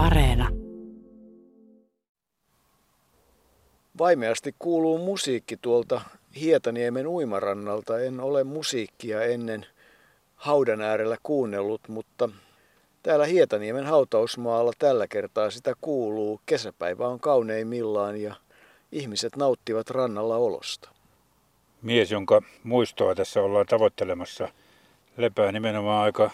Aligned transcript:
Areena. 0.00 0.48
Vaimeasti 3.98 4.54
kuuluu 4.58 4.98
musiikki 4.98 5.56
tuolta 5.56 6.00
Hietaniemen 6.40 7.06
uimarannalta. 7.06 8.00
En 8.00 8.20
ole 8.20 8.44
musiikkia 8.44 9.22
ennen 9.22 9.66
haudan 10.34 10.80
äärellä 10.80 11.16
kuunnellut, 11.22 11.80
mutta 11.88 12.28
täällä 13.02 13.26
Hietaniemen 13.26 13.84
hautausmaalla 13.84 14.72
tällä 14.78 15.06
kertaa 15.06 15.50
sitä 15.50 15.74
kuuluu. 15.80 16.40
Kesäpäivä 16.46 17.08
on 17.08 17.20
kauneimmillaan 17.20 18.20
ja 18.20 18.34
ihmiset 18.92 19.36
nauttivat 19.36 19.90
rannalla 19.90 20.36
olosta. 20.36 20.90
Mies, 21.82 22.10
jonka 22.10 22.42
muistoa 22.64 23.14
tässä 23.14 23.42
ollaan 23.42 23.66
tavoittelemassa, 23.66 24.48
lepää 25.16 25.52
nimenomaan 25.52 26.04
aika 26.04 26.30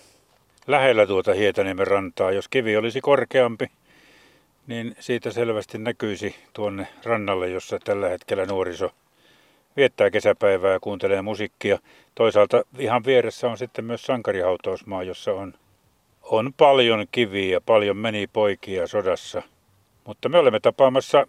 lähellä 0.66 1.06
tuota 1.06 1.34
Hietaniemen 1.34 1.86
rantaa. 1.86 2.32
Jos 2.32 2.48
kivi 2.48 2.76
olisi 2.76 3.00
korkeampi, 3.00 3.66
niin 4.66 4.96
siitä 5.00 5.30
selvästi 5.30 5.78
näkyisi 5.78 6.36
tuonne 6.52 6.88
rannalle, 7.04 7.48
jossa 7.48 7.78
tällä 7.78 8.08
hetkellä 8.08 8.46
nuoriso 8.46 8.90
viettää 9.76 10.10
kesäpäivää 10.10 10.72
ja 10.72 10.80
kuuntelee 10.80 11.22
musiikkia. 11.22 11.78
Toisaalta 12.14 12.62
ihan 12.78 13.04
vieressä 13.04 13.50
on 13.50 13.58
sitten 13.58 13.84
myös 13.84 14.02
sankarihautausmaa, 14.02 15.02
jossa 15.02 15.32
on, 15.32 15.54
on 16.22 16.52
paljon 16.56 17.06
kiviä, 17.12 17.60
paljon 17.60 17.96
meni 17.96 18.26
poikia 18.26 18.86
sodassa. 18.86 19.42
Mutta 20.04 20.28
me 20.28 20.38
olemme 20.38 20.60
tapaamassa, 20.60 21.26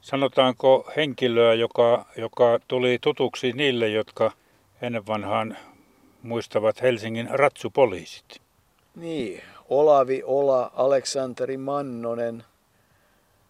sanotaanko, 0.00 0.90
henkilöä, 0.96 1.54
joka, 1.54 2.06
joka 2.16 2.58
tuli 2.68 2.98
tutuksi 3.00 3.52
niille, 3.52 3.88
jotka 3.88 4.32
ennen 4.82 5.06
vanhaan 5.06 5.56
muistavat 6.28 6.82
Helsingin 6.82 7.28
ratsupoliisit. 7.30 8.40
Niin, 8.96 9.42
Olavi 9.68 10.22
Ola 10.24 10.70
Aleksanteri 10.74 11.56
Mannonen. 11.56 12.44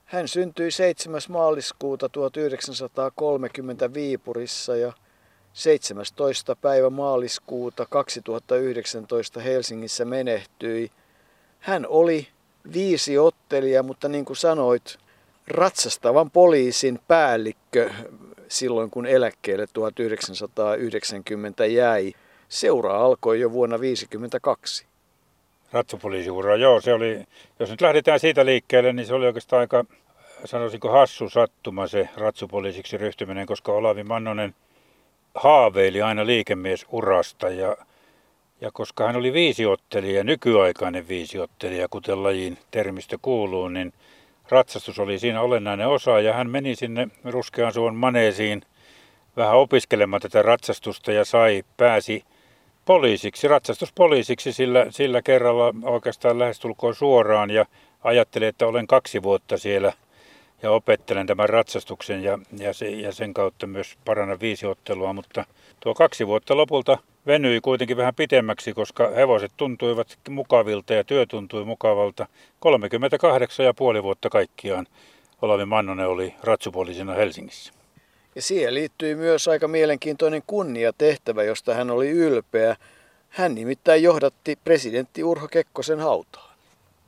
Hän 0.05 0.29
syntyi 0.29 0.71
7. 0.71 1.21
maaliskuuta 1.29 2.09
1930 2.09 3.95
Viipurissa 3.95 4.77
ja 4.77 4.93
17. 5.53 6.57
päivä 6.57 6.91
maaliskuuta 6.91 7.87
2019 7.87 9.41
Helsingissä 9.41 10.05
menehtyi. 10.05 10.91
Hän 11.61 11.87
oli 11.89 12.29
viisi 12.73 13.19
ottelija, 13.19 13.83
mutta 13.83 14.09
niin 14.09 14.25
kuin 14.25 14.37
sanoit, 14.37 14.99
ratsastavan 15.49 16.31
poliisin 16.31 16.99
päällikkö 17.09 17.91
silloin 18.49 18.91
kun 18.91 19.07
eläkkeelle 19.07 19.67
1990 19.73 21.67
jäi. 21.67 22.13
Seura 22.49 22.97
alkoi 22.97 23.41
jo 23.41 23.53
vuonna 23.53 23.77
1952. 23.77 24.87
Ratsupoliisiura, 25.73 26.57
joo, 26.57 26.81
se 26.81 26.93
oli, 26.93 27.25
jos 27.59 27.71
nyt 27.71 27.81
lähdetään 27.81 28.21
siitä 28.21 28.47
liikkeelle, 28.47 28.93
niin 28.93 29.07
se 29.07 29.15
oli 29.15 29.27
oikeastaan 29.27 29.61
aika, 29.61 29.85
sanoisinko 30.45 30.89
hassu 30.89 31.31
sattuma 31.31 31.87
se 31.87 32.09
ratsupoliisiksi 32.17 32.97
ryhtyminen, 32.97 33.47
koska 33.47 33.73
Olavi 33.73 34.05
Mannonen 34.05 34.55
haaveili 35.35 36.03
aina 36.03 36.27
liikemiesurasta 36.27 37.49
ja, 37.49 37.77
ja 38.61 38.71
koska 38.73 39.07
hän 39.07 39.17
oli 39.17 39.33
viisiottelija, 39.33 40.25
nykyaikainen 40.25 41.09
viisiottelija, 41.09 41.89
kuten 41.89 42.23
lajin 42.23 42.59
termistö 42.71 43.19
kuuluu, 43.23 43.69
niin 43.69 43.93
ratsastus 44.49 44.99
oli 44.99 45.19
siinä 45.19 45.41
olennainen 45.41 45.89
osa 45.89 46.21
ja 46.21 46.33
hän 46.33 46.51
meni 46.51 46.77
sinne 46.77 47.09
Ruskean 47.25 47.73
suon 47.73 47.95
maneesiin 47.95 48.63
vähän 49.37 49.57
opiskelemaan 49.57 50.23
tätä 50.23 50.43
ratsastusta 50.43 51.13
ja 51.13 51.25
sai, 51.25 51.63
pääsi 51.77 52.25
poliisiksi, 52.89 53.49
ratsastuspoliisiksi 53.49 54.53
sillä, 54.53 54.87
sillä 54.91 55.23
kerralla 55.23 55.75
oikeastaan 55.83 56.39
lähestulkoon 56.39 56.95
suoraan 56.95 57.51
ja 57.51 57.67
ajattelin, 58.05 58.49
että 58.49 58.67
olen 58.67 58.87
kaksi 58.87 59.23
vuotta 59.23 59.59
siellä 59.59 59.93
ja 60.63 60.71
opettelen 60.71 61.27
tämän 61.27 61.49
ratsastuksen 61.49 62.23
ja, 62.23 62.39
ja, 62.59 62.73
se, 62.73 62.91
ja 62.91 63.13
sen 63.13 63.35
kautta 63.35 63.67
myös 63.67 63.99
paranna 64.05 64.41
viisiottelua, 64.41 65.13
mutta 65.13 65.45
tuo 65.81 65.95
kaksi 65.95 66.27
vuotta 66.27 66.57
lopulta 66.57 66.99
venyi 67.27 67.61
kuitenkin 67.61 67.97
vähän 67.97 68.15
pitemmäksi, 68.15 68.73
koska 68.73 69.11
hevoset 69.11 69.53
tuntuivat 69.57 70.19
mukavilta 70.29 70.95
ja 70.95 71.05
työ 71.05 71.27
tuntui 71.27 71.65
mukavalta. 71.65 72.27
38 72.61 73.67
ja 73.67 73.75
puoli 73.75 74.03
vuotta 74.03 74.31
kaikkiaan 74.31 74.87
Olavi 75.43 75.65
Mannonen 75.65 76.09
oli 76.09 76.35
ratsupoliisina 76.43 77.13
Helsingissä. 77.13 77.78
Ja 78.39 78.43
siihen 78.43 78.75
liittyy 78.75 79.15
myös 79.15 79.49
aika 79.49 79.69
mielenkiintoinen 79.69 80.43
kunniatehtävä, 80.47 81.43
josta 81.43 81.75
hän 81.75 81.91
oli 81.91 82.11
ylpeä. 82.11 82.77
Hän 83.29 83.55
nimittäin 83.55 84.03
johdatti 84.03 84.59
presidentti 84.65 85.25
Urho 85.25 85.49
Kekkosen 85.49 86.01
hautaa. 86.01 86.55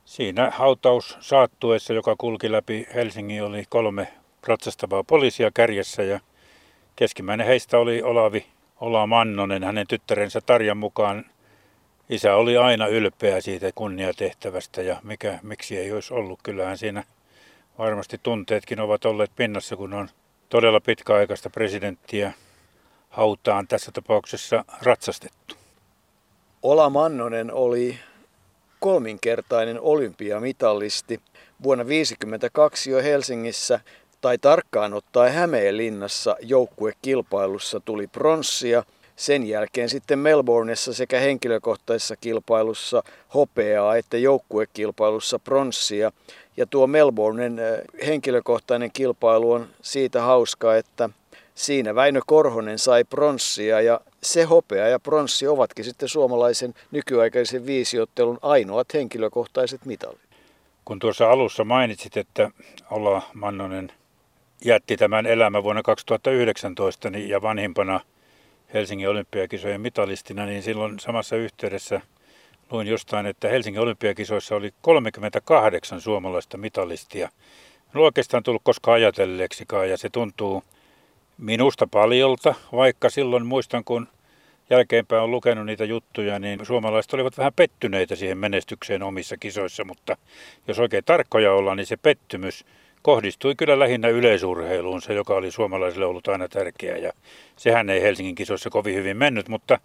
Siinä 0.05 0.49
hautaus 0.49 1.17
saattuessa, 1.19 1.93
joka 1.93 2.15
kulki 2.17 2.51
läpi 2.51 2.87
Helsingin, 2.93 3.43
oli 3.43 3.63
kolme 3.69 4.07
ratsastavaa 4.47 5.03
poliisia 5.03 5.51
kärjessä 5.53 6.03
ja 6.03 6.19
keskimmäinen 6.95 7.47
heistä 7.47 7.77
oli 7.77 8.01
Olavi 8.01 8.45
Ola 8.81 9.07
Mannonen, 9.07 9.63
hänen 9.63 9.87
tyttärensä 9.87 10.41
Tarjan 10.41 10.77
mukaan. 10.77 11.25
Isä 12.09 12.35
oli 12.35 12.57
aina 12.57 12.87
ylpeä 12.87 13.41
siitä 13.41 13.71
kunniatehtävästä 13.75 14.81
ja 14.81 14.97
mikä, 15.03 15.39
miksi 15.43 15.77
ei 15.77 15.91
olisi 15.91 16.13
ollut. 16.13 16.39
Kyllähän 16.43 16.77
siinä 16.77 17.03
varmasti 17.77 18.19
tunteetkin 18.23 18.79
ovat 18.79 19.05
olleet 19.05 19.31
pinnassa, 19.35 19.75
kun 19.75 19.93
on 19.93 20.09
todella 20.51 20.79
pitkäaikaista 20.79 21.49
presidenttiä 21.49 22.33
hautaan 23.09 23.67
tässä 23.67 23.91
tapauksessa 23.91 24.65
ratsastettu. 24.83 25.55
Ola 26.63 26.89
Mannonen 26.89 27.53
oli 27.53 27.99
kolminkertainen 28.79 29.81
olympiamitalisti. 29.81 31.21
Vuonna 31.63 31.83
1952 31.83 32.91
jo 32.91 33.03
Helsingissä 33.03 33.79
tai 34.21 34.37
tarkkaan 34.37 34.93
ottaen 34.93 35.33
Hämeenlinnassa 35.33 36.35
joukkuekilpailussa 36.41 37.79
tuli 37.79 38.07
pronssia. 38.07 38.83
Sen 39.15 39.47
jälkeen 39.47 39.89
sitten 39.89 40.19
Melbourneissa 40.19 40.93
sekä 40.93 41.19
henkilökohtaisessa 41.19 42.15
kilpailussa 42.15 43.03
hopeaa 43.33 43.95
että 43.95 44.17
joukkuekilpailussa 44.17 45.39
pronssia. 45.39 46.11
Ja 46.57 46.65
tuo 46.65 46.87
Melbournen 46.87 47.57
henkilökohtainen 48.05 48.91
kilpailu 48.91 49.51
on 49.51 49.67
siitä 49.81 50.21
hauska, 50.21 50.75
että 50.75 51.09
siinä 51.55 51.95
Väinö 51.95 52.21
Korhonen 52.25 52.79
sai 52.79 53.03
pronssia 53.03 53.81
ja 53.81 54.01
se 54.23 54.43
hopea 54.43 54.87
ja 54.87 54.99
pronssi 54.99 55.47
ovatkin 55.47 55.85
sitten 55.85 56.09
suomalaisen 56.09 56.73
nykyaikaisen 56.91 57.65
viisiottelun 57.65 58.39
ainoat 58.41 58.93
henkilökohtaiset 58.93 59.85
mitalit. 59.85 60.19
Kun 60.85 60.99
tuossa 60.99 61.31
alussa 61.31 61.63
mainitsit, 61.63 62.17
että 62.17 62.51
Ola 62.91 63.21
Mannonen 63.33 63.91
jätti 64.65 64.97
tämän 64.97 65.25
elämän 65.25 65.63
vuonna 65.63 65.83
2019 65.83 67.09
niin, 67.09 67.29
ja 67.29 67.41
vanhimpana 67.41 67.99
Helsingin 68.73 69.09
olympiakisojen 69.09 69.81
mitalistina, 69.81 70.45
niin 70.45 70.63
silloin 70.63 70.99
samassa 70.99 71.35
yhteydessä– 71.35 72.01
luin 72.71 72.87
jostain, 72.87 73.25
että 73.25 73.49
Helsingin 73.49 73.81
olympiakisoissa 73.81 74.55
oli 74.55 74.73
38 74.81 76.01
suomalaista 76.01 76.57
mitalistia. 76.57 77.29
En 77.89 77.97
ole 77.97 78.05
oikeastaan 78.05 78.43
tullut 78.43 78.61
koskaan 78.65 78.95
ajatelleeksikaan 78.95 79.89
ja 79.89 79.97
se 79.97 80.09
tuntuu 80.09 80.63
minusta 81.37 81.87
paljolta, 81.87 82.55
vaikka 82.71 83.09
silloin 83.09 83.45
muistan, 83.45 83.83
kun 83.83 84.07
jälkeenpäin 84.69 85.21
on 85.21 85.31
lukenut 85.31 85.65
niitä 85.65 85.85
juttuja, 85.85 86.39
niin 86.39 86.65
suomalaiset 86.65 87.13
olivat 87.13 87.37
vähän 87.37 87.53
pettyneitä 87.55 88.15
siihen 88.15 88.37
menestykseen 88.37 89.03
omissa 89.03 89.37
kisoissa, 89.37 89.83
mutta 89.83 90.17
jos 90.67 90.79
oikein 90.79 91.03
tarkkoja 91.03 91.53
ollaan, 91.53 91.77
niin 91.77 91.87
se 91.87 91.97
pettymys 91.97 92.65
kohdistui 93.01 93.55
kyllä 93.55 93.79
lähinnä 93.79 94.07
yleisurheiluun, 94.07 95.01
se 95.01 95.13
joka 95.13 95.33
oli 95.33 95.51
suomalaisille 95.51 96.05
ollut 96.05 96.27
aina 96.27 96.47
tärkeää. 96.47 96.97
Ja 96.97 97.11
sehän 97.55 97.89
ei 97.89 98.01
Helsingin 98.01 98.35
kisoissa 98.35 98.69
kovin 98.69 98.95
hyvin 98.95 99.17
mennyt, 99.17 99.49
mutta 99.49 99.79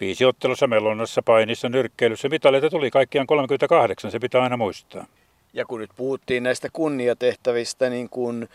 Viisi 0.00 0.24
ottelussa 0.24 0.66
melonnassa, 0.66 1.22
painissa, 1.22 1.68
nyrkkeilyssä. 1.68 2.28
Mitaleita 2.28 2.70
tuli 2.70 2.90
kaikkiaan 2.90 3.26
38, 3.26 4.10
se 4.10 4.18
pitää 4.18 4.42
aina 4.42 4.56
muistaa. 4.56 5.06
Ja 5.52 5.64
kun 5.64 5.80
nyt 5.80 5.90
puhuttiin 5.96 6.42
näistä 6.42 6.68
kunniatehtävistä, 6.72 7.90
niin 7.90 8.08
kun 8.08 8.48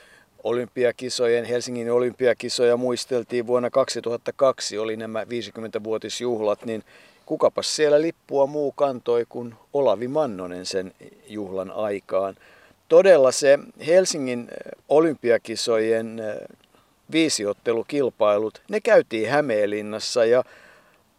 olympiakisojen, 0.43 1.45
Helsingin 1.45 1.91
olympiakisoja 1.91 2.77
muisteltiin 2.77 3.47
vuonna 3.47 3.69
2002, 3.69 4.77
oli 4.77 4.97
nämä 4.97 5.23
50-vuotisjuhlat, 5.23 6.65
niin 6.65 6.83
kukapas 7.25 7.75
siellä 7.75 8.01
lippua 8.01 8.47
muu 8.47 8.71
kantoi 8.71 9.25
kuin 9.29 9.55
Olavi 9.73 10.07
Mannonen 10.07 10.65
sen 10.65 10.91
juhlan 11.27 11.71
aikaan. 11.71 12.35
Todella 12.89 13.31
se 13.31 13.59
Helsingin 13.87 14.47
olympiakisojen 14.89 16.21
viisiottelukilpailut, 17.11 18.61
ne 18.69 18.79
käytiin 18.79 19.29
Hämeenlinnassa 19.29 20.25
ja 20.25 20.43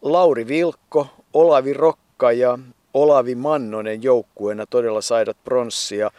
Lauri 0.01 0.47
Vilkko, 0.47 1.07
Olavi 1.33 1.73
Rokka 1.73 2.31
ja 2.31 2.59
Olavi 2.93 3.35
Mannonen 3.35 4.03
joukkueena 4.03 4.65
todella 4.65 5.01
saivat 5.01 5.37
pronssia 5.43 6.11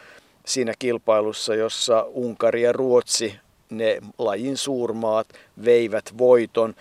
siinä 0.45 0.73
kilpailussa, 0.79 1.55
jossa 1.55 2.05
Unkari 2.13 2.61
ja 2.61 2.71
Ruotsi, 2.71 3.35
ne 3.69 3.99
lajin 4.17 4.57
suurmaat, 4.57 5.27
veivät 5.65 6.17
voiton. 6.17 6.75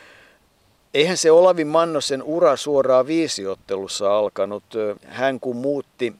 Eihän 0.94 1.16
se 1.16 1.30
Olavi 1.30 1.64
Mannosen 1.64 2.22
ura 2.22 2.56
suoraan 2.56 3.06
viisiottelussa 3.06 4.18
alkanut. 4.18 4.64
Hän 5.04 5.40
kun 5.40 5.56
muutti 5.56 6.14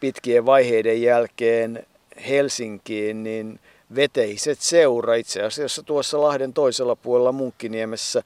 pitkien 0.00 0.46
vaiheiden 0.46 1.02
jälkeen 1.02 1.86
Helsinkiin, 2.28 3.22
niin 3.22 3.60
veteiset 3.94 4.60
seura 4.60 5.14
itse 5.14 5.42
asiassa 5.42 5.82
tuossa 5.82 6.20
Lahden 6.20 6.52
toisella 6.52 6.96
puolella 6.96 7.32
Munkkiniemessä. 7.32 8.22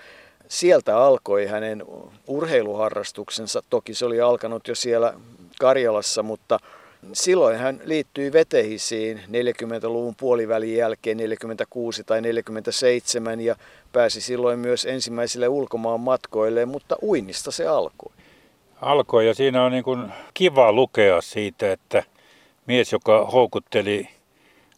Sieltä 0.52 0.99
alkoi 0.99 1.46
hänen 1.46 1.84
urheiluharrastuksensa. 2.26 3.62
Toki 3.70 3.94
se 3.94 4.06
oli 4.06 4.20
alkanut 4.20 4.69
jo 4.69 4.75
siellä 4.75 5.14
Karjalassa, 5.60 6.22
mutta 6.22 6.58
silloin 7.12 7.58
hän 7.58 7.81
liittyi 7.84 8.32
vetehisiin 8.32 9.19
40-luvun 9.19 10.14
puolivälin 10.16 10.76
jälkeen 10.76 11.16
46 11.16 12.04
tai 12.04 12.20
47 12.20 13.40
ja 13.40 13.56
pääsi 13.93 14.20
silloin 14.20 14.58
myös 14.58 14.87
ensimmäisille 14.87 15.49
ulkomaan 15.49 16.00
matkoille, 16.00 16.66
mutta 16.66 16.96
uinnista 17.02 17.50
se 17.50 17.66
alkoi. 17.66 18.12
Alkoi 18.81 19.26
ja 19.26 19.34
siinä 19.34 19.64
on 19.64 19.72
niin 19.72 19.84
kuin 19.84 20.12
kiva 20.34 20.72
lukea 20.72 21.20
siitä, 21.20 21.72
että 21.72 22.02
mies, 22.66 22.93
joka 22.93 23.25
houkutteli 23.25 24.08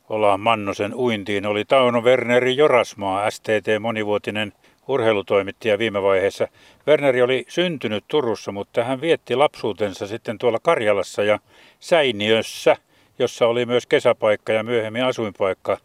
Olaan 0.08 0.40
Mannosen 0.40 0.94
uintiin, 0.94 1.46
oli 1.46 1.64
Tauno 1.64 2.00
Werneri 2.00 2.56
Jorasmaa, 2.56 3.30
STT 3.30 3.66
monivuotinen 3.80 4.52
urheilutoimittaja 4.88 5.78
viime 5.78 6.02
vaiheessa. 6.02 6.48
Werneri 6.88 7.22
oli 7.22 7.44
syntynyt 7.48 8.04
Turussa, 8.08 8.52
mutta 8.52 8.84
hän 8.84 9.00
vietti 9.00 9.36
lapsuutensa 9.36 10.06
sitten 10.06 10.38
tuolla 10.38 10.58
Karjalassa 10.62 11.24
ja 11.24 11.38
Säiniössä, 11.80 12.76
jossa 13.18 13.46
oli 13.46 13.66
myös 13.66 13.86
kesäpaikka 13.86 14.52
ja 14.52 14.62
myöhemmin 14.62 15.04
asuinpaikka 15.04 15.78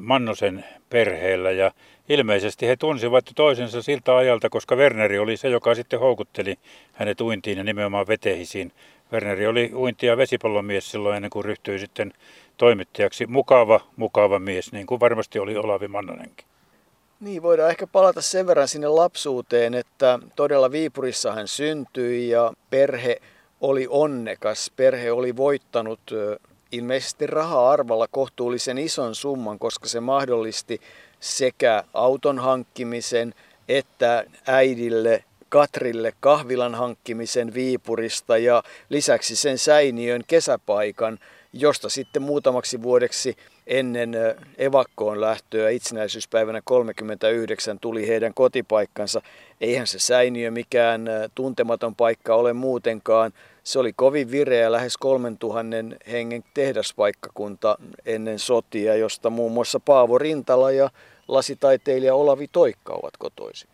Mannosen 0.00 0.64
perheellä. 0.90 1.50
Ja 1.50 1.70
ilmeisesti 2.08 2.66
he 2.66 2.76
tunsivat 2.76 3.24
toisensa 3.34 3.82
siltä 3.82 4.16
ajalta, 4.16 4.48
koska 4.48 4.76
Werneri 4.76 5.18
oli 5.18 5.36
se, 5.36 5.48
joka 5.48 5.74
sitten 5.74 6.00
houkutteli 6.00 6.56
hänet 6.92 7.20
uintiin 7.20 7.58
ja 7.58 7.64
nimenomaan 7.64 8.06
vetehisiin. 8.06 8.72
Werneri 9.12 9.46
oli 9.46 9.70
uinti- 9.74 10.06
ja 10.06 10.16
vesipallomies 10.16 10.90
silloin 10.90 11.16
ennen 11.16 11.30
kuin 11.30 11.44
ryhtyi 11.44 11.78
sitten 11.78 12.12
toimittajaksi. 12.56 13.26
Mukava, 13.26 13.80
mukava 13.96 14.38
mies, 14.38 14.72
niin 14.72 14.86
kuin 14.86 15.00
varmasti 15.00 15.38
oli 15.38 15.56
Olavi 15.56 15.88
Mannonenkin. 15.88 16.46
Niin, 17.20 17.42
voidaan 17.42 17.70
ehkä 17.70 17.86
palata 17.86 18.22
sen 18.22 18.46
verran 18.46 18.68
sinne 18.68 18.88
lapsuuteen, 18.88 19.74
että 19.74 20.18
todella 20.36 20.70
Viipurissa 20.70 21.32
hän 21.32 21.48
syntyi 21.48 22.28
ja 22.28 22.52
perhe 22.70 23.20
oli 23.60 23.86
onnekas. 23.90 24.72
Perhe 24.76 25.12
oli 25.12 25.36
voittanut 25.36 26.00
ilmeisesti 26.72 27.26
raha-arvalla 27.26 28.08
kohtuullisen 28.10 28.78
ison 28.78 29.14
summan, 29.14 29.58
koska 29.58 29.88
se 29.88 30.00
mahdollisti 30.00 30.80
sekä 31.20 31.84
auton 31.94 32.38
hankkimisen 32.38 33.34
että 33.68 34.24
äidille 34.46 35.24
Katrille 35.48 36.12
kahvilan 36.20 36.74
hankkimisen 36.74 37.54
Viipurista 37.54 38.38
ja 38.38 38.62
lisäksi 38.88 39.36
sen 39.36 39.58
säiniön 39.58 40.22
kesäpaikan, 40.26 41.18
josta 41.52 41.88
sitten 41.88 42.22
muutamaksi 42.22 42.82
vuodeksi 42.82 43.36
ennen 43.66 44.12
evakkoon 44.58 45.20
lähtöä 45.20 45.70
itsenäisyyspäivänä 45.70 46.62
39 46.64 47.78
tuli 47.78 48.08
heidän 48.08 48.34
kotipaikkansa. 48.34 49.22
Eihän 49.60 49.86
se 49.86 49.98
säiniö 49.98 50.50
mikään 50.50 51.06
tuntematon 51.34 51.94
paikka 51.94 52.34
ole 52.34 52.52
muutenkaan. 52.52 53.32
Se 53.64 53.78
oli 53.78 53.92
kovin 53.92 54.30
vireä, 54.30 54.72
lähes 54.72 54.96
3000 54.96 55.76
hengen 56.10 56.44
tehdaspaikkakunta 56.54 57.78
ennen 58.06 58.38
sotia, 58.38 58.96
josta 58.96 59.30
muun 59.30 59.52
muassa 59.52 59.80
Paavo 59.80 60.18
Rintala 60.18 60.70
ja 60.70 60.90
lasitaiteilija 61.28 62.14
Olavi 62.14 62.48
Toikka 62.52 62.92
ovat 62.92 63.16
kotoisin. 63.18 63.68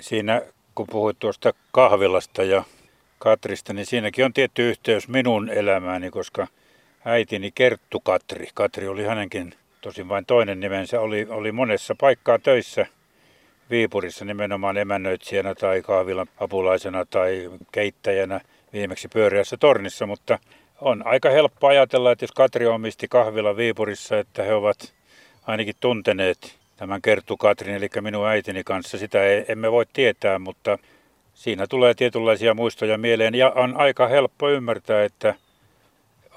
Siinä 0.00 0.42
kun 0.74 0.86
puhuit 0.90 1.18
tuosta 1.18 1.52
kahvilasta 1.72 2.42
ja 2.42 2.64
Katrista, 3.18 3.72
niin 3.72 3.86
siinäkin 3.86 4.24
on 4.24 4.32
tietty 4.32 4.68
yhteys 4.70 5.08
minun 5.08 5.48
elämääni, 5.48 6.10
koska 6.10 6.46
äitini 7.04 7.50
Kerttu 7.54 8.00
Katri, 8.00 8.48
Katri 8.54 8.88
oli 8.88 9.04
hänenkin 9.04 9.54
tosin 9.80 10.08
vain 10.08 10.26
toinen 10.26 10.60
nimensä, 10.60 11.00
oli, 11.00 11.26
oli 11.30 11.52
monessa 11.52 11.94
paikkaa 12.00 12.38
töissä 12.38 12.86
Viipurissa 13.70 14.24
nimenomaan 14.24 14.76
emännöitsijänä 14.76 15.54
tai 15.54 15.82
kahvilan 15.82 16.26
apulaisena 16.40 17.06
tai 17.06 17.50
keittäjänä 17.72 18.40
viimeksi 18.72 19.08
pyöreässä 19.08 19.56
tornissa, 19.56 20.06
mutta 20.06 20.38
on 20.80 21.06
aika 21.06 21.30
helppo 21.30 21.66
ajatella, 21.66 22.12
että 22.12 22.22
jos 22.22 22.32
Katri 22.32 22.66
omisti 22.66 23.08
kahvila 23.08 23.56
Viipurissa, 23.56 24.18
että 24.18 24.42
he 24.42 24.54
ovat 24.54 24.94
ainakin 25.46 25.74
tunteneet 25.80 26.58
tämän 26.76 27.02
Kerttu 27.02 27.36
Katrin, 27.36 27.74
eli 27.74 27.88
minun 28.00 28.28
äitini 28.28 28.64
kanssa. 28.64 28.98
Sitä 28.98 29.24
ei, 29.24 29.44
emme 29.48 29.72
voi 29.72 29.86
tietää, 29.92 30.38
mutta 30.38 30.78
siinä 31.34 31.66
tulee 31.66 31.94
tietynlaisia 31.94 32.54
muistoja 32.54 32.98
mieleen. 32.98 33.34
Ja 33.34 33.50
on 33.50 33.76
aika 33.76 34.06
helppo 34.06 34.50
ymmärtää, 34.50 35.04
että 35.04 35.34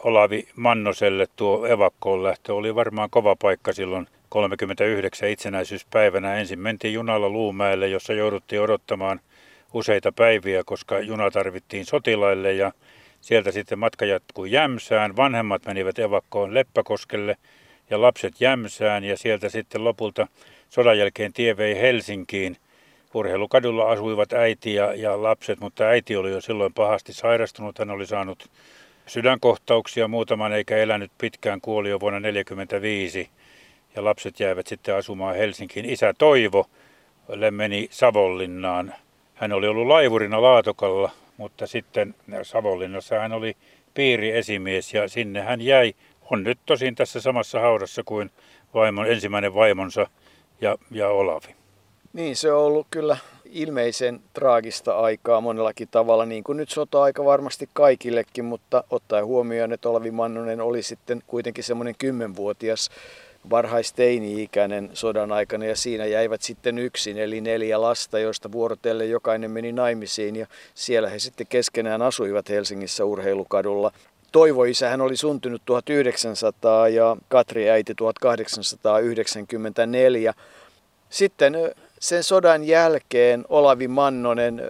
Olavi 0.04 0.48
Mannoselle 0.56 1.28
tuo 1.36 1.66
evakkoon 1.66 2.24
lähtö 2.24 2.56
oli 2.56 2.76
varmaan 2.76 3.10
kova 3.10 3.36
paikka 3.36 3.74
silloin 3.74 4.08
39 4.30 5.30
itsenäisyyspäivänä. 5.30 6.36
Ensin 6.36 6.60
mentiin 6.60 6.94
junalla 6.94 7.30
Luumäelle, 7.30 7.88
jossa 7.88 8.14
jouduttiin 8.14 8.62
odottamaan 8.62 9.20
useita 9.74 10.12
päiviä, 10.12 10.64
koska 10.66 11.00
juna 11.00 11.32
tarvittiin 11.32 11.86
sotilaille 11.86 12.54
ja 12.54 12.72
sieltä 13.22 13.52
sitten 13.52 13.80
matka 13.80 14.06
jatkui 14.06 14.52
Jämsään. 14.52 15.16
Vanhemmat 15.16 15.66
menivät 15.66 16.00
evakkoon 16.00 16.54
Leppäkoskelle 16.54 17.38
ja 17.90 18.02
lapset 18.02 18.42
Jämsään 18.42 19.04
ja 19.04 19.18
sieltä 19.18 19.50
sitten 19.50 19.84
lopulta 19.84 20.28
sodan 20.70 20.98
jälkeen 20.98 21.34
tie 21.34 21.58
vei 21.58 21.76
Helsinkiin. 21.76 22.58
Urheilukadulla 23.14 23.92
asuivat 23.92 24.34
äiti 24.34 24.74
ja, 24.74 24.94
ja 24.94 25.24
lapset, 25.24 25.60
mutta 25.60 25.84
äiti 25.84 26.16
oli 26.16 26.32
jo 26.32 26.42
silloin 26.42 26.74
pahasti 26.74 27.14
sairastunut. 27.14 27.80
Hän 27.80 27.90
oli 27.90 28.06
saanut 28.06 28.50
sydänkohtauksia 29.06 30.08
muutaman 30.08 30.54
eikä 30.54 30.78
elänyt 30.78 31.12
pitkään, 31.18 31.62
kuoli 31.62 31.90
jo 31.90 32.00
vuonna 32.00 32.20
1945 32.20 33.30
ja 33.96 34.04
lapset 34.04 34.40
jäivät 34.40 34.68
sitten 34.68 34.96
asumaan 34.96 35.36
Helsinkiin. 35.36 35.90
Isä 35.90 36.14
Toivo 36.18 36.66
meni 37.52 37.88
Savonlinnaan. 37.92 38.94
Hän 39.36 39.52
oli 39.52 39.68
ollut 39.68 39.88
laivurina 39.88 40.42
Laatokalla, 40.42 41.12
mutta 41.38 41.68
sitten 41.68 42.16
Savonlinnassa 42.44 43.20
hän 43.20 43.34
oli 43.34 43.58
piiriesimies 43.94 44.94
ja 44.94 45.08
sinne 45.08 45.42
hän 45.42 45.62
jäi 45.62 45.94
on 46.32 46.44
nyt 46.44 46.60
tosin 46.66 46.96
tässä 46.96 47.22
samassa 47.22 47.60
haudassa 47.60 48.04
kuin 48.06 48.32
vaimon, 48.74 49.12
ensimmäinen 49.12 49.54
vaimonsa 49.54 50.08
ja, 50.62 50.78
ja 50.92 51.10
Olavi. 51.10 51.61
Niin, 52.14 52.36
se 52.36 52.52
on 52.52 52.64
ollut 52.64 52.88
kyllä 52.92 53.18
ilmeisen 53.46 54.22
traagista 54.34 55.00
aikaa 55.00 55.42
monellakin 55.42 55.88
tavalla, 55.92 56.26
niin 56.26 56.44
kuin 56.44 56.58
nyt 56.58 56.70
sota-aika 56.70 57.26
varmasti 57.26 57.70
kaikillekin, 57.74 58.46
mutta 58.46 58.84
ottaen 58.90 59.26
huomioon, 59.26 59.74
että 59.74 59.90
Olavi 59.90 60.12
Mannonen 60.12 60.62
oli 60.62 60.84
sitten 60.84 61.24
kuitenkin 61.28 61.64
semmoinen 61.64 61.96
kymmenvuotias 61.98 62.90
varhaisteini-ikäinen 63.50 64.90
sodan 64.94 65.32
aikana 65.32 65.66
ja 65.66 65.76
siinä 65.76 66.06
jäivät 66.06 66.42
sitten 66.42 66.78
yksin, 66.78 67.18
eli 67.18 67.42
neljä 67.42 67.82
lasta, 67.82 68.20
joista 68.20 68.52
vuorotellen 68.52 69.10
jokainen 69.10 69.52
meni 69.52 69.72
naimisiin 69.72 70.36
ja 70.36 70.48
siellä 70.74 71.10
he 71.10 71.20
sitten 71.20 71.48
keskenään 71.48 72.02
asuivat 72.02 72.50
Helsingissä 72.50 73.06
urheilukadulla. 73.06 73.92
Toivo 74.32 74.62
hän 74.90 75.02
oli 75.02 75.18
syntynyt 75.18 75.62
1900 75.66 76.88
ja 76.88 77.18
Katri 77.28 77.70
äiti 77.70 77.96
1894. 77.96 80.34
Sitten 81.10 81.56
sen 82.02 82.24
sodan 82.24 82.64
jälkeen 82.64 83.46
Olavi 83.50 83.88
Mannonen, 83.88 84.62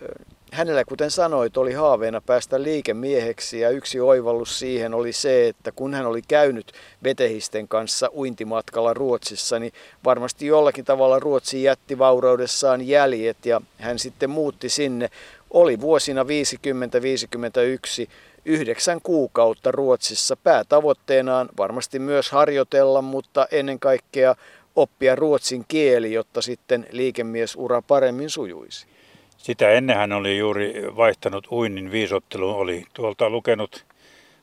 hänellä 0.51 0.85
kuten 0.85 1.11
sanoit, 1.11 1.57
oli 1.57 1.73
haaveena 1.73 2.21
päästä 2.21 2.63
liikemieheksi 2.63 3.59
ja 3.59 3.69
yksi 3.69 3.99
oivallus 3.99 4.59
siihen 4.59 4.93
oli 4.93 5.13
se, 5.13 5.47
että 5.47 5.71
kun 5.71 5.93
hän 5.93 6.05
oli 6.05 6.21
käynyt 6.27 6.71
vetehisten 7.03 7.67
kanssa 7.67 8.09
uintimatkalla 8.15 8.93
Ruotsissa, 8.93 9.59
niin 9.59 9.73
varmasti 10.05 10.45
jollakin 10.45 10.85
tavalla 10.85 11.19
Ruotsi 11.19 11.63
jätti 11.63 11.97
vauraudessaan 11.97 12.87
jäljet 12.87 13.45
ja 13.45 13.61
hän 13.77 13.99
sitten 13.99 14.29
muutti 14.29 14.69
sinne. 14.69 15.09
Oli 15.49 15.81
vuosina 15.81 16.23
50-51 16.23 16.25
yhdeksän 18.45 19.01
kuukautta 19.03 19.71
Ruotsissa 19.71 20.35
päätavoitteenaan 20.35 21.49
varmasti 21.57 21.99
myös 21.99 22.31
harjoitella, 22.31 23.01
mutta 23.01 23.47
ennen 23.51 23.79
kaikkea 23.79 24.35
oppia 24.75 25.15
ruotsin 25.15 25.65
kieli, 25.67 26.13
jotta 26.13 26.41
sitten 26.41 26.87
liikemiesura 26.91 27.81
paremmin 27.81 28.29
sujuisi. 28.29 28.87
Sitä 29.37 29.69
ennen 29.69 29.97
hän 29.97 30.11
oli 30.11 30.37
juuri 30.37 30.73
vaihtanut 30.95 31.47
uinnin 31.51 31.91
viisotteluun, 31.91 32.55
oli 32.55 32.83
tuolta 32.93 33.29
lukenut 33.29 33.85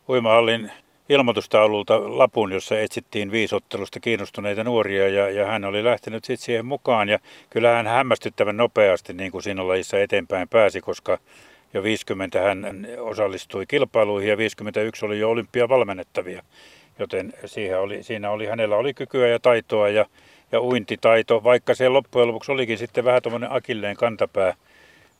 uimahallin 0.08 0.70
ilmoitustaululta 1.08 2.18
lapun, 2.18 2.52
jossa 2.52 2.80
etsittiin 2.80 3.30
viisottelusta 3.30 4.00
kiinnostuneita 4.00 4.64
nuoria 4.64 5.08
ja, 5.08 5.30
ja 5.30 5.46
hän 5.46 5.64
oli 5.64 5.84
lähtenyt 5.84 6.24
sitten 6.24 6.44
siihen 6.44 6.66
mukaan 6.66 7.08
ja 7.08 7.18
kyllä 7.50 7.70
hän 7.70 7.86
hämmästyttävän 7.86 8.56
nopeasti 8.56 9.12
niin 9.12 9.32
kuin 9.32 9.42
siinä 9.42 9.68
lajissa 9.68 10.00
eteenpäin 10.00 10.48
pääsi, 10.48 10.80
koska 10.80 11.18
jo 11.74 11.82
50 11.82 12.40
hän 12.40 12.86
osallistui 12.98 13.66
kilpailuihin 13.66 14.30
ja 14.30 14.38
51 14.38 15.06
oli 15.06 15.18
jo 15.18 15.30
olympiavalmennettavia. 15.30 16.42
Joten 16.98 17.32
siihen 17.46 17.80
oli, 17.80 18.02
siinä 18.02 18.30
oli, 18.30 18.46
hänellä 18.46 18.76
oli 18.76 18.94
kykyä 18.94 19.28
ja 19.28 19.38
taitoa 19.38 19.88
ja, 19.88 20.06
ja 20.52 20.60
uintitaito, 20.60 21.44
vaikka 21.44 21.74
se 21.74 21.88
loppujen 21.88 22.28
lopuksi 22.28 22.52
olikin 22.52 22.78
sitten 22.78 23.04
vähän 23.04 23.22
tuommoinen 23.22 23.52
akilleen 23.52 23.96
kantapää 23.96 24.54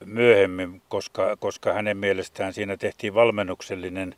myöhemmin, 0.05 0.83
koska, 0.89 1.37
koska 1.37 1.73
hänen 1.73 1.97
mielestään 1.97 2.53
siinä 2.53 2.77
tehtiin 2.77 3.15
valmennuksellinen 3.15 4.15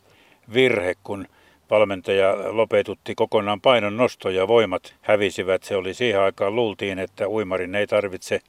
virhe, 0.54 0.94
kun 1.04 1.26
valmentaja 1.70 2.36
lopetutti 2.56 3.14
kokonaan 3.14 3.60
painon 3.60 3.96
nostoja, 3.96 4.48
voimat 4.48 4.94
hävisivät. 5.00 5.62
Se 5.62 5.76
oli 5.76 5.94
siihen 5.94 6.20
aikaan, 6.20 6.56
luultiin, 6.56 6.98
että 6.98 7.28
uimarin 7.28 7.74
ei 7.74 7.86
tarvitse 7.86 8.40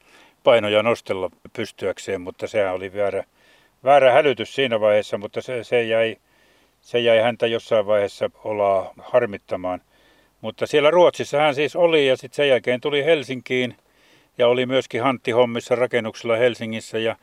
painoja 0.44 0.84
nostella 0.84 1.30
pystyäkseen, 1.54 2.22
mutta 2.22 2.48
sehän 2.48 2.74
oli 2.74 2.94
väärä, 2.94 3.24
väärä 3.84 4.12
hälytys 4.12 4.56
siinä 4.56 4.80
vaiheessa, 4.80 5.18
mutta 5.18 5.42
se, 5.42 5.64
se, 5.64 5.84
jäi, 5.84 6.16
se 6.82 7.00
jäi 7.00 7.20
häntä 7.20 7.48
jossain 7.48 7.86
vaiheessa 7.86 8.30
olla 8.44 8.94
harmittamaan. 8.98 9.82
Mutta 10.42 10.68
siellä 10.68 10.92
Ruotsissa 10.92 11.38
hän 11.38 11.56
siis 11.56 11.76
oli 11.76 12.08
ja 12.08 12.18
sitten 12.18 12.36
sen 12.36 12.50
jälkeen 12.50 12.82
tuli 12.82 13.06
Helsinkiin 13.06 13.76
ja 14.38 14.48
oli 14.48 14.66
myöskin 14.66 15.02
Hantti 15.02 15.32
hommissa 15.32 15.76
rakennuksella 15.76 16.36
Helsingissä 16.36 17.00
ja 17.00 17.16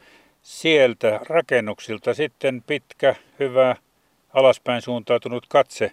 sieltä 0.42 1.20
rakennuksilta 1.28 2.14
sitten 2.14 2.62
pitkä, 2.66 3.14
hyvä, 3.38 3.76
alaspäin 4.34 4.82
suuntautunut 4.82 5.46
katse 5.48 5.92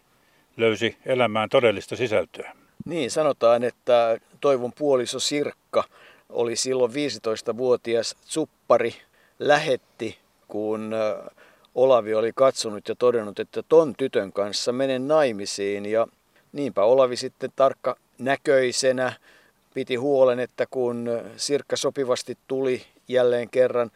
löysi 0.57 0.97
elämään 1.05 1.49
todellista 1.49 1.95
sisältöä. 1.95 2.55
Niin, 2.85 3.11
sanotaan, 3.11 3.63
että 3.63 4.17
Toivon 4.41 4.73
puoliso 4.73 5.19
Sirkka 5.19 5.83
oli 6.29 6.55
silloin 6.55 6.91
15-vuotias 6.91 8.15
suppari, 8.21 8.93
lähetti, 9.39 10.17
kun 10.47 10.95
Olavi 11.75 12.13
oli 12.13 12.31
katsonut 12.35 12.89
ja 12.89 12.95
todennut, 12.95 13.39
että 13.39 13.63
ton 13.69 13.93
tytön 13.97 14.31
kanssa 14.31 14.71
menen 14.71 15.07
naimisiin. 15.07 15.85
Ja 15.85 16.07
niinpä 16.53 16.83
Olavi 16.83 17.15
sitten 17.15 17.49
tarkka 17.55 17.95
näköisenä 18.17 19.13
piti 19.73 19.95
huolen, 19.95 20.39
että 20.39 20.65
kun 20.69 21.09
Sirkka 21.37 21.75
sopivasti 21.75 22.37
tuli 22.47 22.81
jälleen 23.07 23.49
kerran 23.49 23.91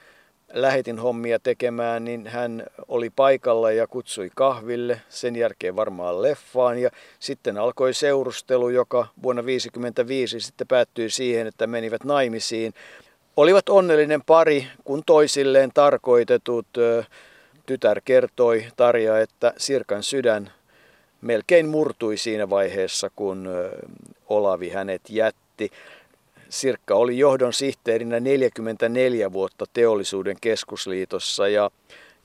lähetin 0.53 1.00
hommia 1.00 1.39
tekemään, 1.39 2.05
niin 2.05 2.27
hän 2.27 2.63
oli 2.88 3.09
paikalla 3.09 3.71
ja 3.71 3.88
kutsui 3.88 4.29
kahville, 4.36 5.01
sen 5.09 5.36
jälkeen 5.36 5.75
varmaan 5.75 6.21
leffaan 6.21 6.77
ja 6.77 6.89
sitten 7.19 7.57
alkoi 7.57 7.93
seurustelu, 7.93 8.69
joka 8.69 9.07
vuonna 9.24 9.41
1955 9.41 10.39
sitten 10.41 10.67
päättyi 10.67 11.09
siihen, 11.09 11.48
että 11.48 11.67
menivät 11.67 12.03
naimisiin. 12.03 12.74
Olivat 13.38 13.69
onnellinen 13.69 14.21
pari, 14.25 14.67
kun 14.83 15.03
toisilleen 15.05 15.71
tarkoitetut. 15.74 16.67
Tytär 17.69 18.01
kertoi 18.05 18.65
Tarja, 18.75 19.19
että 19.19 19.53
Sirkan 19.57 20.03
sydän 20.03 20.51
melkein 21.21 21.67
murtui 21.67 22.17
siinä 22.17 22.49
vaiheessa, 22.49 23.09
kun 23.15 23.49
Olavi 24.29 24.69
hänet 24.69 25.01
jätti. 25.09 25.71
Sirkka 26.49 26.95
oli 26.95 27.17
johdon 27.17 27.53
sihteerinä 27.53 28.19
44 28.19 29.33
vuotta 29.33 29.65
teollisuuden 29.73 30.38
keskusliitossa 30.41 31.47
ja, 31.47 31.71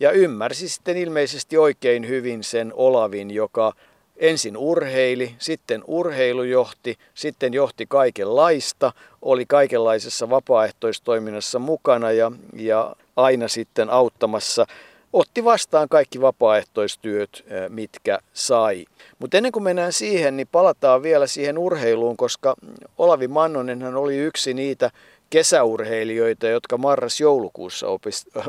ja 0.00 0.10
ymmärsi 0.10 0.68
sitten 0.68 0.96
ilmeisesti 0.96 1.56
oikein 1.56 2.08
hyvin 2.08 2.44
sen 2.44 2.72
Olavin, 2.74 3.30
joka 3.30 3.72
ensin 4.16 4.56
urheili, 4.56 5.34
sitten 5.38 5.84
urheilujohti, 5.86 6.98
sitten 7.14 7.54
johti 7.54 7.86
kaikenlaista, 7.88 8.92
oli 9.22 9.46
kaikenlaisessa 9.46 10.30
vapaaehtoistoiminnassa 10.30 11.58
mukana 11.58 12.12
ja, 12.12 12.32
ja 12.56 12.96
aina 13.16 13.48
sitten 13.48 13.90
auttamassa 13.90 14.66
otti 15.14 15.44
vastaan 15.44 15.88
kaikki 15.88 16.20
vapaaehtoistyöt, 16.20 17.44
mitkä 17.68 18.18
sai. 18.32 18.84
Mutta 19.18 19.36
ennen 19.36 19.52
kuin 19.52 19.62
mennään 19.62 19.92
siihen, 19.92 20.36
niin 20.36 20.48
palataan 20.52 21.02
vielä 21.02 21.26
siihen 21.26 21.58
urheiluun, 21.58 22.16
koska 22.16 22.54
Olavi 22.98 23.28
Mannonenhan 23.28 23.96
oli 23.96 24.16
yksi 24.16 24.54
niitä 24.54 24.90
kesäurheilijoita, 25.30 26.46
jotka 26.46 26.78
marras-joulukuussa 26.78 27.86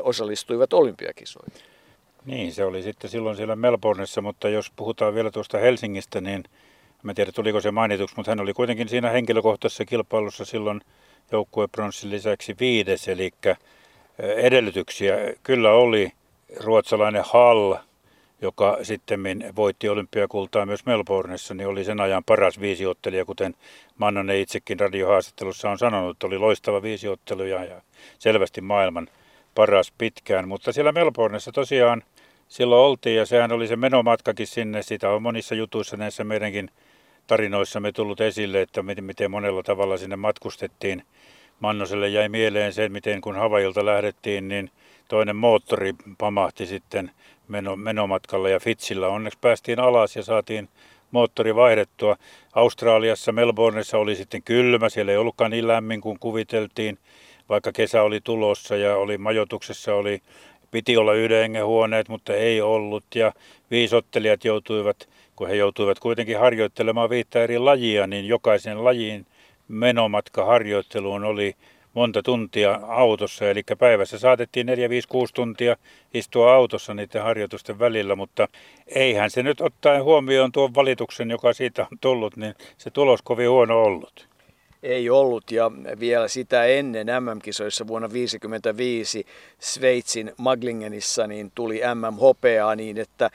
osallistuivat 0.02 0.74
olympiakisoihin. 0.74 1.54
Niin, 2.26 2.54
se 2.54 2.66
oli 2.66 2.84
sitten 2.84 3.10
silloin 3.10 3.38
siellä 3.38 3.56
Melbourneissa, 3.56 4.22
mutta 4.22 4.50
jos 4.50 4.72
puhutaan 4.76 5.16
vielä 5.16 5.32
tuosta 5.32 5.58
Helsingistä, 5.58 6.22
niin 6.22 6.44
en 7.10 7.16
tiedä 7.16 7.32
tuliko 7.32 7.62
se 7.62 7.72
mainituksi, 7.72 8.16
mutta 8.18 8.32
hän 8.32 8.40
oli 8.40 8.54
kuitenkin 8.54 8.90
siinä 8.90 9.10
henkilökohtaisessa 9.10 9.86
kilpailussa 9.86 10.46
silloin 10.46 10.82
joukkuepronssin 11.32 12.10
lisäksi 12.10 12.56
viides, 12.60 13.08
eli 13.08 13.32
edellytyksiä 14.20 15.16
kyllä 15.44 15.72
oli 15.72 16.12
ruotsalainen 16.60 17.24
Hall, 17.26 17.76
joka 18.42 18.78
sitten 18.84 19.22
voitti 19.56 19.90
olympiakultaa 19.90 20.66
myös 20.66 20.86
Melbourneissa, 20.86 21.54
niin 21.54 21.68
oli 21.68 21.84
sen 21.84 22.00
ajan 22.00 22.24
paras 22.24 22.60
viisiottelija, 22.60 23.26
kuten 23.26 23.56
Mannonen 23.98 24.40
itsekin 24.40 24.80
radiohaastattelussa 24.80 25.70
on 25.70 25.78
sanonut, 25.78 26.24
oli 26.24 26.38
loistava 26.38 26.82
viisiottelu 26.82 27.44
ja 27.44 27.82
selvästi 28.20 28.62
maailman 28.62 29.08
paras 29.56 29.94
pitkään. 29.98 30.48
Mutta 30.48 30.72
siellä 30.72 30.92
Melbourneissa 30.92 31.52
tosiaan 31.52 32.04
silloin 32.50 32.86
oltiin 32.86 33.18
ja 33.18 33.26
sehän 33.26 33.52
oli 33.52 33.68
se 33.68 33.76
menomatkakin 33.76 34.48
sinne. 34.48 34.82
Sitä 34.82 35.10
on 35.10 35.22
monissa 35.22 35.56
jutuissa 35.56 35.98
näissä 35.98 36.24
meidänkin 36.24 36.70
tarinoissamme 37.28 37.92
tullut 37.92 38.22
esille, 38.22 38.62
että 38.62 38.84
miten 38.84 39.32
monella 39.32 39.64
tavalla 39.64 39.98
sinne 39.98 40.16
matkustettiin. 40.16 41.04
Mannoselle 41.60 42.10
jäi 42.10 42.30
mieleen 42.30 42.74
se, 42.74 42.90
miten 42.90 43.22
kun 43.22 43.36
Havajilta 43.36 43.86
lähdettiin, 43.86 44.48
niin– 44.48 44.72
toinen 45.08 45.36
moottori 45.36 45.94
pamahti 46.18 46.66
sitten 46.66 47.12
meno, 47.48 47.76
menomatkalla 47.76 48.50
ja 48.50 48.60
Fitsillä 48.60 49.08
onneksi 49.08 49.40
päästiin 49.42 49.80
alas 49.80 50.16
ja 50.16 50.24
saatiin 50.24 50.70
moottori 51.12 51.56
vaihdettua. 51.56 52.18
Australiassa, 52.54 53.32
Melbourneissa 53.32 53.98
oli 53.98 54.16
sitten 54.16 54.44
kylmä, 54.44 54.90
siellä 54.90 55.12
ei 55.12 55.18
ollutkaan 55.18 55.52
niin 55.52 55.68
lämmin 55.68 56.02
kuin 56.02 56.20
kuviteltiin, 56.20 56.98
vaikka 57.50 57.72
kesä 57.72 58.02
oli 58.02 58.22
tulossa 58.24 58.76
ja 58.76 58.98
oli 58.98 59.18
majoituksessa, 59.18 59.96
oli, 59.96 60.22
piti 60.72 60.98
olla 60.98 61.14
yhden 61.14 61.42
hengen 61.42 61.66
huoneet, 61.66 62.10
mutta 62.10 62.34
ei 62.34 62.62
ollut 62.62 63.04
ja 63.16 63.34
viisottelijat 63.72 64.46
joutuivat, 64.46 65.10
kun 65.36 65.48
he 65.48 65.56
joutuivat 65.56 66.00
kuitenkin 66.00 66.40
harjoittelemaan 66.40 67.10
viittä 67.10 67.44
eri 67.44 67.58
lajia, 67.58 68.08
niin 68.08 68.28
jokaisen 68.28 68.84
lajin 68.84 69.26
menomatka 69.68 70.46
harjoitteluun 70.46 71.24
oli 71.24 71.56
monta 71.96 72.24
tuntia 72.24 72.80
autossa, 72.88 73.50
eli 73.50 73.64
päivässä 73.80 74.20
saatettiin 74.20 74.66
4, 74.66 74.90
5, 74.90 75.08
6 75.08 75.34
tuntia 75.34 75.76
istua 76.14 76.54
autossa 76.54 76.94
niiden 76.94 77.24
harjoitusten 77.24 77.80
välillä, 77.80 78.16
mutta 78.16 78.48
eihän 78.88 79.32
se 79.32 79.44
nyt 79.44 79.62
ottaen 79.62 80.04
huomioon 80.04 80.52
tuon 80.52 80.76
valituksen, 80.76 81.30
joka 81.30 81.54
siitä 81.54 81.88
on 81.92 81.98
tullut, 82.02 82.38
niin 82.38 82.56
se 82.78 82.90
tulos 82.90 83.22
kovin 83.22 83.50
huono 83.50 83.84
ollut. 83.84 84.35
Ei 84.86 85.10
ollut 85.10 85.52
ja 85.52 85.72
vielä 86.00 86.28
sitä 86.28 86.66
ennen 86.66 87.08
MM-kisoissa 87.08 87.88
vuonna 87.88 88.08
1955 88.08 89.26
Sveitsin 89.60 90.34
Maglingenissa 90.38 91.28
niin 91.28 91.52
tuli 91.56 91.82
MM-hopeaa 91.96 92.76
niin, 92.76 92.98
että 92.98 93.30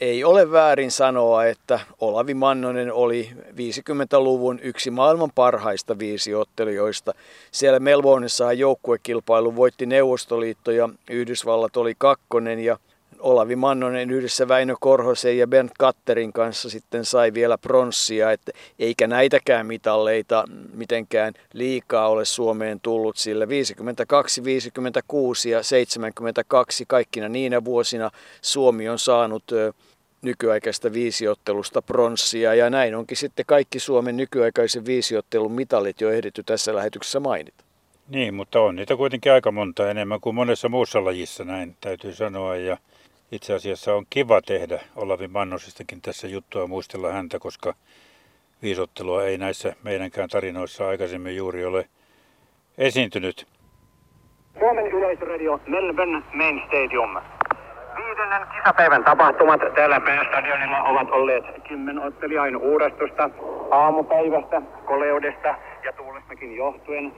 ei 0.00 0.24
ole 0.24 0.50
väärin 0.50 0.90
sanoa, 0.90 1.44
että 1.44 1.80
Olavi 2.00 2.34
Mannonen 2.34 2.92
oli 2.92 3.30
50-luvun 3.50 4.60
yksi 4.62 4.90
maailman 4.90 5.30
parhaista 5.34 5.98
viisiottelijoista. 5.98 7.14
Siellä 7.50 7.80
Melbourneissa 7.80 8.52
joukkuekilpailu 8.52 9.56
voitti 9.56 9.86
Neuvostoliitto 9.86 10.70
ja 10.70 10.88
Yhdysvallat 11.10 11.76
oli 11.76 11.94
kakkonen 11.98 12.58
ja 12.58 12.78
Olavi 13.24 13.56
Mannonen 13.56 14.10
yhdessä 14.10 14.48
Väinö 14.48 14.74
Korhosen 14.80 15.38
ja 15.38 15.46
Bernd 15.46 15.70
Katterin 15.78 16.32
kanssa 16.32 16.70
sitten 16.70 17.04
sai 17.04 17.34
vielä 17.34 17.58
pronssia, 17.58 18.32
että 18.32 18.52
eikä 18.78 19.06
näitäkään 19.06 19.66
mitalleita 19.66 20.44
mitenkään 20.72 21.34
liikaa 21.52 22.08
ole 22.08 22.24
Suomeen 22.24 22.80
tullut, 22.80 23.16
sillä 23.16 23.48
52, 23.48 24.44
56 24.44 25.50
ja 25.50 25.62
72 25.62 26.84
kaikkina 26.88 27.28
niinä 27.28 27.64
vuosina 27.64 28.10
Suomi 28.42 28.88
on 28.88 28.98
saanut 28.98 29.44
nykyaikaista 30.22 30.92
viisiottelusta 30.92 31.82
pronssia 31.82 32.54
ja 32.54 32.70
näin 32.70 32.94
onkin 32.94 33.16
sitten 33.16 33.46
kaikki 33.46 33.78
Suomen 33.78 34.16
nykyaikaisen 34.16 34.86
viisiottelun 34.86 35.52
mitalit 35.52 36.00
jo 36.00 36.10
ehditty 36.10 36.42
tässä 36.42 36.74
lähetyksessä 36.74 37.20
mainita. 37.20 37.64
Niin, 38.08 38.34
mutta 38.34 38.60
on 38.60 38.76
niitä 38.76 38.96
kuitenkin 38.96 39.32
aika 39.32 39.52
monta 39.52 39.90
enemmän 39.90 40.20
kuin 40.20 40.34
monessa 40.34 40.68
muussa 40.68 41.04
lajissa, 41.04 41.44
näin 41.44 41.76
täytyy 41.80 42.12
sanoa. 42.12 42.56
Ja 42.56 42.76
itse 43.34 43.54
asiassa 43.54 43.94
on 43.94 44.04
kiva 44.10 44.42
tehdä 44.42 44.80
Olavi 44.96 45.28
Mannosistakin 45.28 46.02
tässä 46.02 46.26
juttua 46.28 46.66
muistella 46.66 47.12
häntä, 47.12 47.38
koska 47.38 47.74
viisottelua 48.62 49.24
ei 49.24 49.38
näissä 49.38 49.76
meidänkään 49.82 50.28
tarinoissa 50.28 50.88
aikaisemmin 50.88 51.36
juuri 51.36 51.64
ole 51.64 51.88
esiintynyt. 52.78 53.46
Suomen 54.58 54.86
yleisradio 54.86 55.60
Melbourne 55.66 56.22
Main 56.34 56.60
Stadium. 56.66 57.16
Viidennen 57.96 58.42
kisapäivän 58.56 59.04
tapahtumat 59.04 59.60
täällä 59.74 60.00
päästadionilla 60.00 60.82
ovat 60.82 61.10
olleet 61.10 61.44
kymmenottelijain 61.68 62.56
uudastusta, 62.56 63.30
aamupäivästä, 63.70 64.62
koleudesta 64.84 65.54
ja 65.84 65.92
tuulestakin 65.92 66.56
johtuen. 66.56 67.12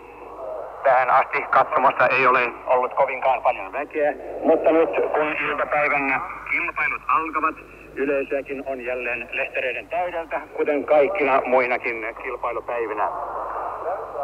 Tähän 0.84 1.10
asti 1.10 1.42
katsomassa 1.42 2.06
ei 2.06 2.26
ole 2.26 2.52
ollut 2.66 2.94
kovinkaan 2.94 3.42
paljon 3.42 3.72
väkeä, 3.72 4.12
mutta 4.42 4.72
nyt 4.72 4.90
kun 4.90 5.36
iltapäivän 5.50 6.22
kilpailut 6.50 7.02
alkavat, 7.08 7.54
yleisöäkin 7.94 8.62
on 8.66 8.80
jälleen 8.80 9.28
lehtereiden 9.32 9.88
täydeltä, 9.88 10.40
kuten 10.56 10.84
kaikkina 10.84 11.42
muinakin 11.46 12.14
kilpailupäivinä. 12.22 13.08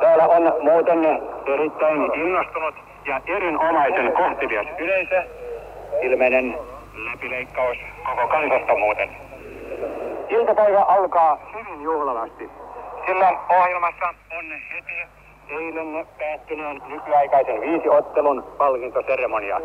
Täällä 0.01 0.27
on 0.27 0.55
muuten 0.63 0.99
erittäin 1.47 2.15
innostunut 2.15 2.75
ja 3.07 3.21
erinomaisen 3.27 4.13
kohtelias 4.13 4.67
yleisö, 4.79 5.23
ilmeinen 6.03 6.59
läpileikkaus 6.95 7.79
koko 8.05 8.29
kansasta 8.29 8.75
muuten. 8.75 9.11
Iltapäivä 10.29 10.83
alkaa 10.83 11.39
hyvin 11.55 11.83
juhlavasti, 11.83 12.51
sillä 13.07 13.33
ohjelmassa 13.49 14.15
on 14.39 14.45
heti 14.75 15.22
eilen 15.53 16.07
päättyneen 16.19 16.83
nykyaikaisen 16.89 17.61
viisiottelun 17.61 18.43
palkintoseremonia. 18.59 19.61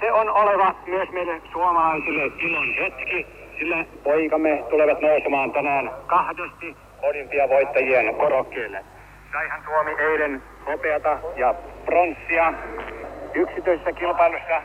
Se 0.00 0.12
on 0.12 0.30
oleva 0.30 0.74
myös 0.86 1.08
meille 1.10 1.42
suomalaisille 1.52 2.22
ilon 2.38 2.74
hetki, 2.74 3.26
sillä 3.58 3.84
poikamme 4.04 4.64
tulevat 4.70 5.00
nousemaan 5.00 5.52
tänään 5.52 5.90
kahdesti 6.06 6.76
olympiavoittajien 7.02 8.14
korokkeelle. 8.14 8.84
Saihan 9.32 9.62
Suomi 9.64 9.90
eilen 9.98 10.42
hopeata 10.66 11.18
ja 11.36 11.54
pronssia 11.84 12.52
yksityisessä 13.34 13.92
kilpailussa 13.92 14.62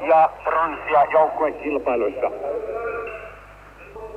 ja 0.00 0.30
pronssia 0.44 1.04
joukkuekilpailuissa. 1.12 2.30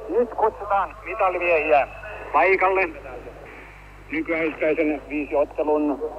Nyt 0.09 0.33
kutsutaan 0.33 0.95
mitallimiehiä 1.05 1.87
paikalle 2.33 2.89
nykyaikaisen 4.11 5.01
viisiottelun 5.09 6.11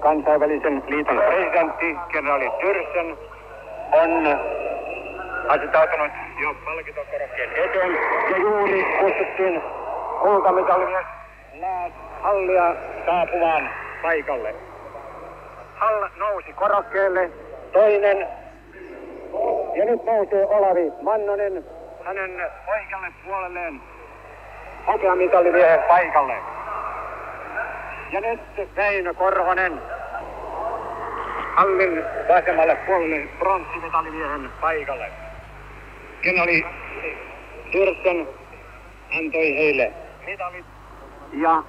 kansainvälisen 0.00 0.82
liiton 0.88 1.16
presidentti, 1.16 1.96
kenraali 2.12 2.50
Tyrsen, 2.60 3.16
on 3.92 4.38
asettautunut 5.48 6.12
jo 6.42 6.54
palkintokorokkeen 6.64 7.50
eteen 7.50 7.98
ja 8.30 8.36
juuri 8.36 8.84
kutsuttiin 9.00 9.62
kultamitalimies 10.22 11.06
Lääs 11.60 11.92
Hallia 12.22 12.74
saapumaan 13.06 13.70
paikalle. 14.02 14.54
Hall 15.74 16.04
nousi 16.18 16.52
korokkeelle, 16.52 17.30
toinen, 17.72 18.28
ja 19.74 19.84
nyt 19.84 20.04
nousee 20.04 20.46
Olavi 20.46 20.92
Mannonen 21.02 21.64
hänen 22.04 22.30
oikealle 22.68 23.08
puolelleen 23.24 23.80
hopeamitalimiehen 24.86 25.80
paikalle. 25.88 26.36
Ja 28.14 28.20
nyt 28.20 28.40
Väinö 28.76 29.14
Korhonen 29.14 29.82
Hallin 31.56 32.04
vasemmalle 32.28 32.76
puolelle 32.86 33.28
pronssimetallimiehen 33.38 34.50
paikalle. 34.60 35.10
Kenali 36.22 36.64
Tyrsten 37.72 38.28
antoi 39.18 39.56
heille 39.56 39.92
mitalit. 40.26 40.66
Ja 41.32 41.62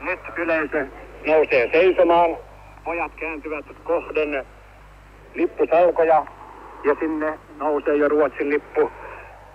nyt 0.00 0.20
yleisö 0.36 0.86
nousee 1.26 1.68
seisomaan. 1.72 2.36
Pojat 2.84 3.12
kääntyvät 3.14 3.64
kohden 3.84 4.46
lippusalkoja 5.34 6.26
ja 6.84 6.96
sinne 7.00 7.38
nousee 7.56 7.96
jo 7.96 8.08
Ruotsin 8.08 8.50
lippu. 8.50 8.90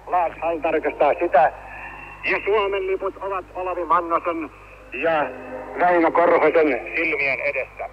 Lars 0.08 0.36
Hall 0.42 0.60
tarkastaa 0.60 1.14
sitä. 1.20 1.52
Ja 2.32 2.38
Suomen 2.46 2.88
liput 2.88 3.18
ovat 3.18 3.46
Olavi 3.56 3.86
Mannosen 3.86 4.52
ja 4.94 5.30
Väinö 5.80 6.12
Korhosen 6.12 6.94
silmien 6.96 7.40
edessä. 7.40 7.90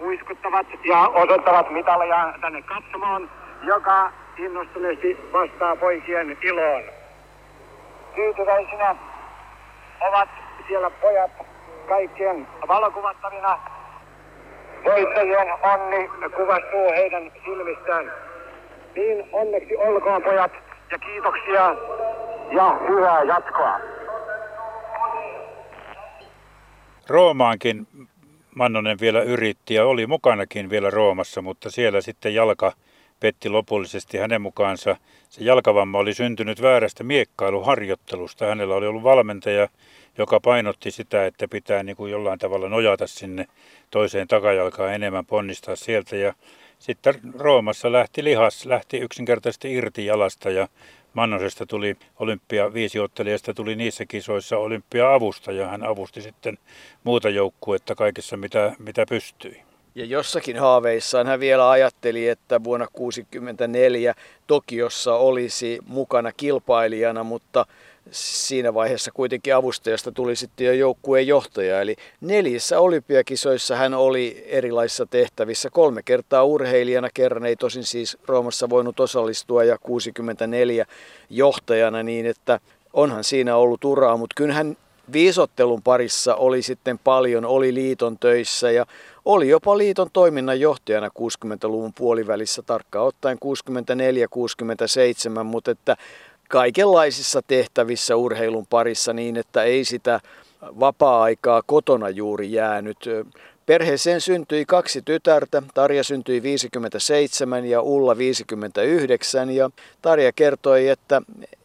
Huiskuttavat 0.00 0.66
ja 0.84 1.08
osoittavat 1.08 1.70
mitaleja 1.70 2.34
tänne 2.40 2.62
katsomaan, 2.62 3.30
joka 3.62 4.12
innostuneesti 4.36 5.18
vastaa 5.32 5.76
poikien 5.76 6.38
iloon. 6.42 6.82
Tyytyväisinä 8.14 8.96
ovat 10.00 10.28
siellä 10.68 10.90
pojat 10.90 11.30
kaikkien 11.88 12.46
valokuvattavina. 12.68 13.58
Voittajien 14.84 15.52
onni 15.62 16.10
kuvastuu 16.36 16.90
heidän 16.96 17.32
silmistään. 17.44 18.12
Niin 18.96 19.28
onneksi 19.32 19.76
olkoon 19.76 20.22
pojat 20.22 20.52
ja 20.90 20.98
kiitoksia 20.98 21.74
ja 22.50 22.78
hyvää 22.88 23.22
jatkoa. 23.22 23.80
Roomaankin 27.06 27.86
Mannonen 28.54 29.00
vielä 29.00 29.22
yritti 29.22 29.74
ja 29.74 29.86
oli 29.86 30.06
mukanakin 30.06 30.70
vielä 30.70 30.90
Roomassa, 30.90 31.42
mutta 31.42 31.70
siellä 31.70 32.00
sitten 32.00 32.34
jalka 32.34 32.72
petti 33.20 33.48
lopullisesti 33.48 34.18
hänen 34.18 34.42
mukaansa. 34.42 34.96
Se 35.28 35.44
jalkavamma 35.44 35.98
oli 35.98 36.14
syntynyt 36.14 36.62
väärästä 36.62 37.04
miekkailuharjoittelusta. 37.04 38.46
Hänellä 38.46 38.74
oli 38.74 38.86
ollut 38.86 39.02
valmentaja, 39.02 39.68
joka 40.18 40.40
painotti 40.40 40.90
sitä, 40.90 41.26
että 41.26 41.48
pitää 41.48 41.82
niin 41.82 41.96
kuin 41.96 42.12
jollain 42.12 42.38
tavalla 42.38 42.68
nojata 42.68 43.06
sinne 43.06 43.46
toiseen 43.90 44.28
takajalkaan 44.28 44.94
enemmän 44.94 45.26
ponnistaa 45.26 45.76
sieltä. 45.76 46.16
Ja 46.16 46.34
sitten 46.78 47.14
Roomassa 47.38 47.92
lähti 47.92 48.24
lihas, 48.24 48.66
lähti 48.66 48.98
yksinkertaisesti 48.98 49.72
irti 49.72 50.06
jalasta 50.06 50.50
ja 50.50 50.68
Mannosesta 51.14 51.66
tuli 51.66 51.96
olympia 52.18 52.74
viisiottelijasta 52.74 53.54
tuli 53.54 53.76
niissä 53.76 54.06
kisoissa 54.06 54.58
olympia-avustaja. 54.58 55.68
Hän 55.68 55.82
avusti 55.82 56.22
sitten 56.22 56.58
muuta 57.04 57.28
joukkuetta 57.28 57.94
kaikessa 57.94 58.36
mitä, 58.36 58.72
mitä 58.78 59.06
pystyi. 59.08 59.62
Ja 59.94 60.04
jossakin 60.04 60.58
haaveissaan 60.58 61.26
hän 61.26 61.40
vielä 61.40 61.70
ajatteli, 61.70 62.28
että 62.28 62.64
vuonna 62.64 62.86
1964 62.86 64.14
Tokiossa 64.46 65.14
olisi 65.14 65.78
mukana 65.86 66.32
kilpailijana, 66.32 67.24
mutta 67.24 67.66
siinä 68.10 68.74
vaiheessa 68.74 69.10
kuitenkin 69.12 69.54
avustajasta 69.54 70.12
tuli 70.12 70.36
sitten 70.36 70.66
jo 70.66 70.72
joukkueen 70.72 71.26
johtaja. 71.26 71.80
Eli 71.80 71.96
neljässä 72.20 72.80
olympiakisoissa 72.80 73.76
hän 73.76 73.94
oli 73.94 74.44
erilaisissa 74.46 75.06
tehtävissä. 75.06 75.70
Kolme 75.70 76.02
kertaa 76.02 76.44
urheilijana, 76.44 77.08
kerran 77.14 77.46
ei 77.46 77.56
tosin 77.56 77.84
siis 77.84 78.18
Roomassa 78.26 78.70
voinut 78.70 79.00
osallistua 79.00 79.64
ja 79.64 79.78
64 79.78 80.86
johtajana 81.30 82.02
niin, 82.02 82.26
että 82.26 82.60
onhan 82.92 83.24
siinä 83.24 83.56
ollut 83.56 83.84
uraa, 83.84 84.16
mutta 84.16 84.34
kyllähän 84.36 84.76
viisottelun 85.12 85.82
parissa 85.82 86.34
oli 86.34 86.62
sitten 86.62 86.98
paljon, 86.98 87.44
oli 87.44 87.74
liiton 87.74 88.18
töissä 88.18 88.70
ja 88.70 88.86
oli 89.24 89.48
jopa 89.48 89.78
liiton 89.78 90.08
toiminnanjohtajana 90.12 91.08
60-luvun 91.08 91.92
puolivälissä, 91.94 92.62
tarkkaan 92.62 93.06
ottaen 93.06 93.38
64-67, 95.40 95.42
mutta 95.42 95.70
että 95.70 95.96
kaikenlaisissa 96.48 97.42
tehtävissä 97.42 98.16
urheilun 98.16 98.66
parissa 98.66 99.12
niin, 99.12 99.36
että 99.36 99.62
ei 99.62 99.84
sitä 99.84 100.20
vapaa-aikaa 100.80 101.62
kotona 101.66 102.08
juuri 102.08 102.52
jäänyt. 102.52 102.98
Perheeseen 103.66 104.20
syntyi 104.20 104.64
kaksi 104.64 105.02
tytärtä. 105.02 105.62
Tarja 105.74 106.04
syntyi 106.04 106.42
57 106.42 107.64
ja 107.64 107.82
Ulla 107.82 108.18
59 108.18 109.50
ja 109.50 109.70
Tarja 110.02 110.32
kertoi, 110.32 110.88
että 110.88 111.22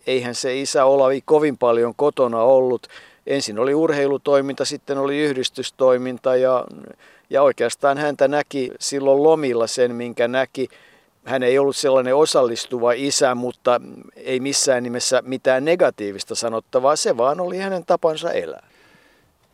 eihän 0.07 0.35
se 0.35 0.59
isä 0.59 0.85
Olavi 0.85 1.21
kovin 1.25 1.57
paljon 1.57 1.93
kotona 1.95 2.41
ollut. 2.41 2.87
Ensin 3.27 3.59
oli 3.59 3.73
urheilutoiminta, 3.73 4.65
sitten 4.65 4.97
oli 4.97 5.19
yhdistystoiminta 5.19 6.35
ja, 6.35 6.65
ja 7.29 7.41
oikeastaan 7.41 7.97
häntä 7.97 8.27
näki 8.27 8.71
silloin 8.79 9.23
lomilla 9.23 9.67
sen, 9.67 9.95
minkä 9.95 10.27
näki 10.27 10.69
hän 11.25 11.43
ei 11.43 11.60
ollut 11.60 11.75
sellainen 11.75 12.15
osallistuva 12.15 12.91
isä, 12.91 13.36
mutta 13.36 13.82
ei 14.15 14.39
missään 14.39 14.84
nimessä 14.84 15.21
mitään 15.25 15.65
negatiivista 15.65 16.36
sanottavaa. 16.36 16.95
Se 16.95 17.17
vaan 17.17 17.39
oli 17.39 17.58
hänen 17.58 17.86
tapansa 17.86 18.32
elää. 18.32 18.67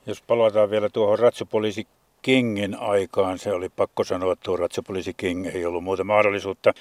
Jos 0.05 0.21
palataan 0.21 0.69
vielä 0.69 0.89
tuohon 0.89 1.19
ratsupoliisi 1.19 1.87
Kingin 2.21 2.75
aikaan, 2.79 3.39
se 3.39 3.53
oli 3.53 3.69
pakko 3.69 4.03
sanoa, 4.03 4.33
että 4.33 4.43
tuo 4.43 4.57
ratsupoliisi 4.57 5.13
King 5.13 5.45
ei 5.45 5.65
ollut 5.65 5.83
muuta 5.83 6.03
mahdollisuutta, 6.03 6.73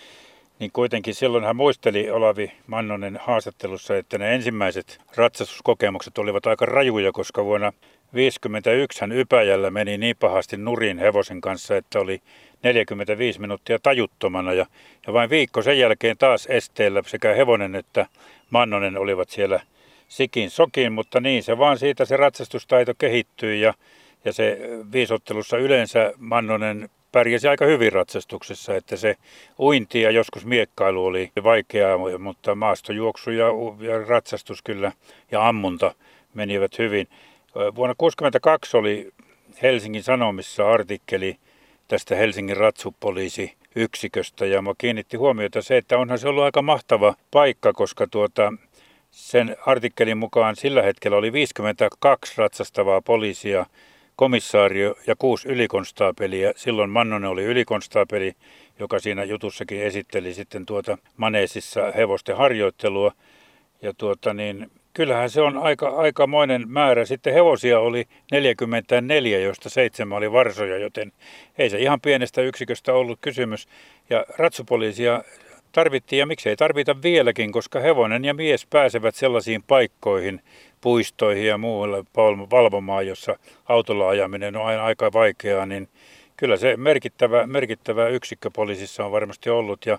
niin 0.58 0.70
kuitenkin 0.72 1.14
silloin 1.14 1.44
hän 1.44 1.56
muisteli 1.56 2.10
Olavi 2.10 2.52
Mannonen 2.66 3.20
haastattelussa, 3.22 3.96
että 3.96 4.18
ne 4.18 4.34
ensimmäiset 4.34 4.98
ratsastuskokemukset 5.16 6.18
olivat 6.18 6.46
aika 6.46 6.66
rajuja, 6.66 7.12
koska 7.12 7.44
vuonna 7.44 7.72
1951 8.14 9.00
hän 9.00 9.12
Ypäjällä 9.12 9.70
meni 9.70 9.98
niin 9.98 10.16
pahasti 10.20 10.56
nurin 10.56 10.98
hevosen 10.98 11.40
kanssa, 11.40 11.76
että 11.76 11.98
oli 11.98 12.22
45 12.62 13.40
minuuttia 13.40 13.78
tajuttomana 13.78 14.52
ja, 14.52 14.66
ja 15.06 15.12
vain 15.12 15.30
viikko 15.30 15.62
sen 15.62 15.78
jälkeen 15.78 16.18
taas 16.18 16.46
esteellä 16.46 17.02
sekä 17.06 17.34
hevonen 17.34 17.74
että 17.74 18.06
Mannonen 18.50 18.98
olivat 18.98 19.30
siellä 19.30 19.60
sikin 20.08 20.50
sokin, 20.50 20.92
mutta 20.92 21.20
niin 21.20 21.42
se 21.42 21.58
vaan 21.58 21.78
siitä 21.78 22.04
se 22.04 22.16
ratsastustaito 22.16 22.92
kehittyi 22.98 23.60
ja, 23.60 23.74
ja 24.24 24.32
se 24.32 24.58
viisottelussa 24.92 25.58
yleensä 25.58 26.12
Mannonen 26.18 26.88
pärjäsi 27.12 27.48
aika 27.48 27.64
hyvin 27.64 27.92
ratsastuksessa, 27.92 28.76
että 28.76 28.96
se 28.96 29.16
uinti 29.58 30.00
ja 30.00 30.10
joskus 30.10 30.46
miekkailu 30.46 31.04
oli 31.04 31.32
vaikeaa, 31.44 31.98
mutta 32.18 32.54
maastojuoksu 32.54 33.30
ja, 33.30 33.46
ja 33.80 34.04
ratsastus 34.08 34.62
kyllä 34.62 34.92
ja 35.30 35.48
ammunta 35.48 35.94
menivät 36.34 36.78
hyvin. 36.78 37.08
Vuonna 37.54 37.94
1962 37.94 38.76
oli 38.76 39.12
Helsingin 39.62 40.02
Sanomissa 40.02 40.70
artikkeli 40.70 41.36
tästä 41.88 42.16
Helsingin 42.16 42.56
ratsupoliisiyksiköstä 42.56 44.46
ja 44.46 44.62
mä 44.62 44.72
kiinnitti 44.78 45.16
huomiota 45.16 45.62
se, 45.62 45.76
että 45.76 45.98
onhan 45.98 46.18
se 46.18 46.28
ollut 46.28 46.44
aika 46.44 46.62
mahtava 46.62 47.14
paikka, 47.30 47.72
koska 47.72 48.06
tuota, 48.06 48.52
sen 49.10 49.56
artikkelin 49.66 50.18
mukaan 50.18 50.56
sillä 50.56 50.82
hetkellä 50.82 51.16
oli 51.16 51.32
52 51.32 52.34
ratsastavaa 52.36 53.00
poliisia, 53.02 53.66
komissaario 54.16 54.94
ja 55.06 55.16
kuusi 55.18 55.48
ylikonstaapelia. 55.48 56.52
Silloin 56.56 56.90
Mannonen 56.90 57.30
oli 57.30 57.44
ylikonstaapeli 57.44 58.34
joka 58.78 58.98
siinä 58.98 59.24
jutussakin 59.24 59.82
esitteli 59.82 60.34
sitten 60.34 60.66
tuota 60.66 60.98
Maneesissa 61.16 61.92
hevosten 61.96 62.36
harjoittelua. 62.36 63.12
Ja 63.82 63.92
tuota 63.94 64.34
niin, 64.34 64.70
kyllähän 64.94 65.30
se 65.30 65.40
on 65.40 65.58
aika, 65.58 65.88
aikamoinen 65.88 66.64
määrä. 66.68 67.04
Sitten 67.04 67.34
hevosia 67.34 67.80
oli 67.80 68.04
44, 68.32 69.38
joista 69.38 69.70
seitsemän 69.70 70.18
oli 70.18 70.32
varsoja, 70.32 70.78
joten 70.78 71.12
ei 71.58 71.70
se 71.70 71.78
ihan 71.78 72.00
pienestä 72.00 72.42
yksiköstä 72.42 72.94
ollut 72.94 73.18
kysymys. 73.20 73.68
Ja 74.10 74.26
ratsupoliisia 74.38 75.24
tarvittiin 75.72 76.20
ja 76.20 76.26
miksei 76.26 76.56
tarvita 76.56 77.02
vieläkin, 77.02 77.52
koska 77.52 77.80
hevonen 77.80 78.24
ja 78.24 78.34
mies 78.34 78.66
pääsevät 78.66 79.14
sellaisiin 79.14 79.62
paikkoihin, 79.62 80.40
puistoihin 80.80 81.46
ja 81.46 81.58
muualle 81.58 82.04
valvomaan, 82.50 83.06
jossa 83.06 83.38
autolla 83.68 84.08
ajaminen 84.08 84.56
on 84.56 84.66
aina 84.66 84.84
aika 84.84 85.12
vaikeaa, 85.12 85.66
niin 85.66 85.88
kyllä 86.36 86.56
se 86.56 86.76
merkittävä, 86.76 87.46
merkittävä 87.46 88.08
yksikkö 88.08 88.50
poliisissa 88.50 89.04
on 89.04 89.12
varmasti 89.12 89.50
ollut. 89.50 89.86
Ja 89.86 89.98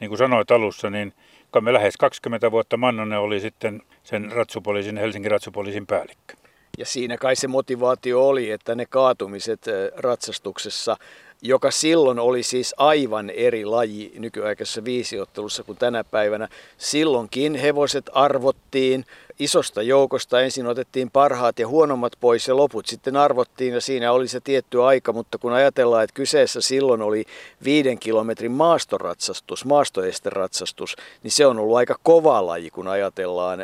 niin 0.00 0.08
kuin 0.08 0.18
sanoit 0.18 0.50
alussa, 0.50 0.90
niin 0.90 1.12
me 1.60 1.72
lähes 1.72 1.96
20 1.96 2.50
vuotta 2.50 2.76
Mannonen 2.76 3.18
oli 3.18 3.40
sitten 3.40 3.82
sen 4.02 4.32
ratsupoliisin, 4.32 4.96
Helsingin 4.96 5.30
ratsupoliisin 5.30 5.86
päällikkö. 5.86 6.34
Ja 6.78 6.86
siinä 6.86 7.16
kai 7.18 7.36
se 7.36 7.48
motivaatio 7.48 8.28
oli, 8.28 8.50
että 8.50 8.74
ne 8.74 8.86
kaatumiset 8.86 9.68
eh, 9.68 9.90
ratsastuksessa 9.96 10.96
joka 11.46 11.70
silloin 11.70 12.18
oli 12.18 12.42
siis 12.42 12.74
aivan 12.78 13.30
eri 13.30 13.64
laji 13.64 14.12
nykyaikaisessa 14.18 14.84
viisiottelussa 14.84 15.62
kuin 15.62 15.78
tänä 15.78 16.04
päivänä. 16.04 16.48
Silloinkin 16.78 17.54
hevoset 17.54 18.10
arvottiin 18.12 19.04
isosta 19.38 19.82
joukosta. 19.82 20.40
Ensin 20.40 20.66
otettiin 20.66 21.10
parhaat 21.10 21.58
ja 21.58 21.68
huonommat 21.68 22.12
pois 22.20 22.48
ja 22.48 22.56
loput 22.56 22.86
sitten 22.86 23.16
arvottiin 23.16 23.74
ja 23.74 23.80
siinä 23.80 24.12
oli 24.12 24.28
se 24.28 24.40
tietty 24.40 24.82
aika, 24.82 25.12
mutta 25.12 25.38
kun 25.38 25.52
ajatellaan, 25.52 26.04
että 26.04 26.14
kyseessä 26.14 26.60
silloin 26.60 27.02
oli 27.02 27.24
viiden 27.64 27.98
kilometrin 27.98 28.52
maastoratsastus, 28.52 29.64
maastoesteratsastus, 29.64 30.96
niin 31.22 31.30
se 31.30 31.46
on 31.46 31.58
ollut 31.58 31.76
aika 31.76 31.98
kova 32.02 32.46
laji, 32.46 32.70
kun 32.70 32.88
ajatellaan 32.88 33.58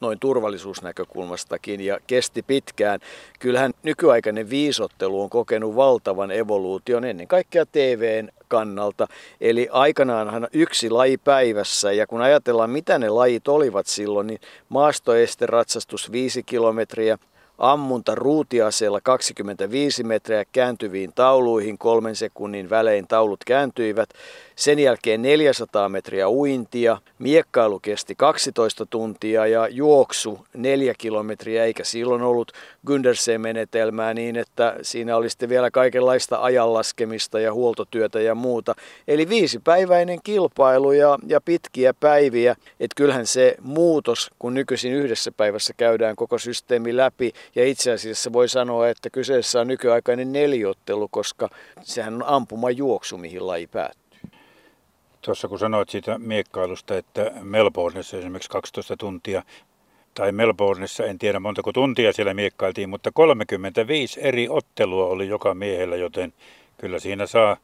noin 0.00 0.18
turvallisuusnäkökulmastakin 0.20 1.80
ja 1.80 1.98
kesti 2.06 2.42
pitkään. 2.42 3.00
Kyllähän 3.38 3.72
nykyaikainen 3.82 4.50
viisottelu 4.50 5.22
on 5.22 5.30
kokenut 5.30 5.76
valtavan 5.76 6.30
evoluution 6.30 7.04
ennen 7.04 7.28
kaikkea 7.28 7.66
TVn 7.66 8.28
kannalta. 8.48 9.06
Eli 9.40 9.68
aikanaanhan 9.72 10.48
yksi 10.52 10.90
laji 10.90 11.18
päivässä 11.18 11.92
ja 11.92 12.06
kun 12.06 12.20
ajatellaan 12.20 12.70
mitä 12.70 12.98
ne 12.98 13.08
lajit 13.08 13.48
olivat 13.48 13.86
silloin, 13.86 14.26
niin 14.26 14.40
maastoesteratsastus 14.68 16.12
5 16.12 16.42
kilometriä, 16.42 17.18
ammunta 17.58 18.14
ruutiaseella 18.14 19.00
25 19.00 20.04
metriä 20.04 20.44
kääntyviin 20.52 21.12
tauluihin, 21.14 21.78
kolmen 21.78 22.16
sekunnin 22.16 22.70
välein 22.70 23.06
taulut 23.08 23.44
kääntyivät. 23.44 24.08
Sen 24.58 24.78
jälkeen 24.78 25.22
400 25.22 25.88
metriä 25.88 26.28
uintia, 26.28 26.98
miekkailu 27.18 27.80
kesti 27.80 28.14
12 28.14 28.86
tuntia 28.86 29.46
ja 29.46 29.68
juoksu 29.68 30.46
4 30.54 30.94
kilometriä, 30.98 31.64
eikä 31.64 31.84
silloin 31.84 32.22
ollut 32.22 32.52
Gündersen-menetelmää 32.86 34.14
niin, 34.14 34.36
että 34.36 34.76
siinä 34.82 35.16
oli 35.16 35.30
sitten 35.30 35.48
vielä 35.48 35.70
kaikenlaista 35.70 36.42
ajanlaskemista 36.42 37.40
ja 37.40 37.52
huoltotyötä 37.52 38.20
ja 38.20 38.34
muuta. 38.34 38.74
Eli 39.08 39.28
viisipäiväinen 39.28 40.18
kilpailu 40.24 40.92
ja, 40.92 41.18
ja 41.26 41.40
pitkiä 41.40 41.94
päiviä, 41.94 42.56
että 42.80 42.94
kyllähän 42.96 43.26
se 43.26 43.54
muutos, 43.62 44.30
kun 44.38 44.54
nykyisin 44.54 44.92
yhdessä 44.92 45.32
päivässä 45.32 45.74
käydään 45.76 46.16
koko 46.16 46.38
systeemi 46.38 46.96
läpi, 46.96 47.32
ja 47.54 47.64
itse 47.64 47.92
asiassa 47.92 48.32
voi 48.32 48.48
sanoa, 48.48 48.88
että 48.88 49.10
kyseessä 49.10 49.60
on 49.60 49.66
nykyaikainen 49.66 50.32
neliottelu, 50.32 51.08
koska 51.10 51.48
sehän 51.82 52.14
on 52.14 52.24
ampuma 52.26 52.70
juoksu, 52.70 53.18
mihin 53.18 53.46
laji 53.46 53.66
päättyy. 53.66 54.07
Tuossa 55.22 55.48
kun 55.48 55.58
sanoit 55.58 55.88
siitä 55.88 56.18
miekkailusta, 56.18 56.96
että 56.96 57.32
Melbourneissa 57.42 58.16
esimerkiksi 58.16 58.50
12 58.50 58.96
tuntia, 58.96 59.42
tai 60.14 60.32
Melbourneissa 60.32 61.04
en 61.04 61.18
tiedä 61.18 61.40
montako 61.40 61.72
tuntia 61.72 62.12
siellä 62.12 62.34
miekkailtiin, 62.34 62.88
mutta 62.88 63.12
35 63.12 64.20
eri 64.22 64.48
ottelua 64.48 65.06
oli 65.06 65.28
joka 65.28 65.54
miehellä, 65.54 65.96
joten 65.96 66.32
kyllä 66.78 66.98
siinä 66.98 67.26
saa, 67.26 67.56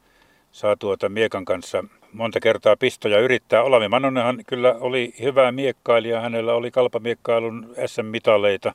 saa 0.52 0.76
tuota 0.76 1.08
miekan 1.08 1.44
kanssa 1.44 1.84
monta 2.12 2.40
kertaa 2.40 2.76
pistoja 2.76 3.18
yrittää. 3.18 3.62
Olavi 3.62 3.88
Manonenhan 3.88 4.42
kyllä 4.46 4.74
oli 4.80 5.14
hyvä 5.22 5.52
miekkailija, 5.52 6.20
hänellä 6.20 6.54
oli 6.54 6.70
kalpamiekkailun 6.70 7.74
SM-mitaleita, 7.86 8.72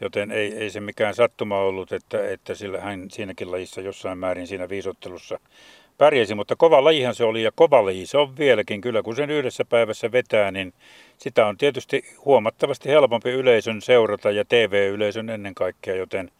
joten 0.00 0.30
ei, 0.30 0.54
ei 0.54 0.70
se 0.70 0.80
mikään 0.80 1.14
sattuma 1.14 1.58
ollut, 1.58 1.92
että, 1.92 2.28
että 2.28 2.54
sillä 2.54 2.80
hän 2.80 3.10
siinäkin 3.10 3.50
lajissa 3.50 3.80
jossain 3.80 4.18
määrin 4.18 4.46
siinä 4.46 4.68
viisottelussa 4.68 5.38
pärjäsi, 6.02 6.34
mutta 6.34 6.56
kova 6.56 6.84
lajihan 6.84 7.14
se 7.14 7.24
oli 7.24 7.42
ja 7.42 7.52
kova 7.54 7.84
laji 7.84 8.06
se 8.06 8.18
on 8.18 8.36
vieläkin 8.36 8.80
kyllä, 8.80 9.02
kun 9.02 9.16
sen 9.16 9.30
yhdessä 9.30 9.64
päivässä 9.64 10.12
vetää, 10.12 10.50
niin 10.50 10.72
sitä 11.18 11.46
on 11.46 11.56
tietysti 11.56 12.04
huomattavasti 12.24 12.88
helpompi 12.88 13.30
yleisön 13.30 13.82
seurata 13.82 14.30
ja 14.30 14.44
TV-yleisön 14.44 15.30
ennen 15.30 15.54
kaikkea, 15.54 15.94
joten 15.94 16.30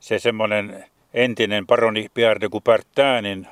se 0.00 0.18
semmoinen 0.18 0.84
entinen 1.14 1.66
paroni 1.66 2.06
Pierre 2.14 2.40
de 2.40 2.48
Coubertinin 2.48 3.46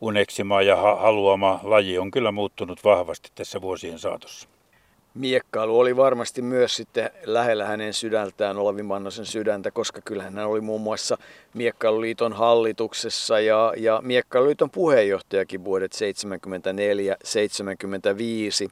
uneksima 0.00 0.62
ja 0.62 0.76
haluama 0.76 1.60
laji 1.62 1.98
on 1.98 2.10
kyllä 2.10 2.32
muuttunut 2.32 2.84
vahvasti 2.84 3.30
tässä 3.34 3.60
vuosien 3.60 3.98
saatossa 3.98 4.48
miekkailu 5.14 5.78
oli 5.78 5.96
varmasti 5.96 6.42
myös 6.42 6.76
sitten 6.76 7.10
lähellä 7.24 7.64
hänen 7.64 7.94
sydältään 7.94 8.56
Olavi 8.56 8.82
Mannosen 8.82 9.26
sydäntä, 9.26 9.70
koska 9.70 10.00
kyllähän 10.04 10.34
hän 10.34 10.46
oli 10.46 10.60
muun 10.60 10.80
muassa 10.80 11.18
Miekkailuliiton 11.54 12.32
hallituksessa 12.32 13.40
ja, 13.40 13.72
ja 13.76 14.00
Miekkailuliiton 14.04 14.70
puheenjohtajakin 14.70 15.64
vuodet 15.64 15.92
74-75. 18.66 18.70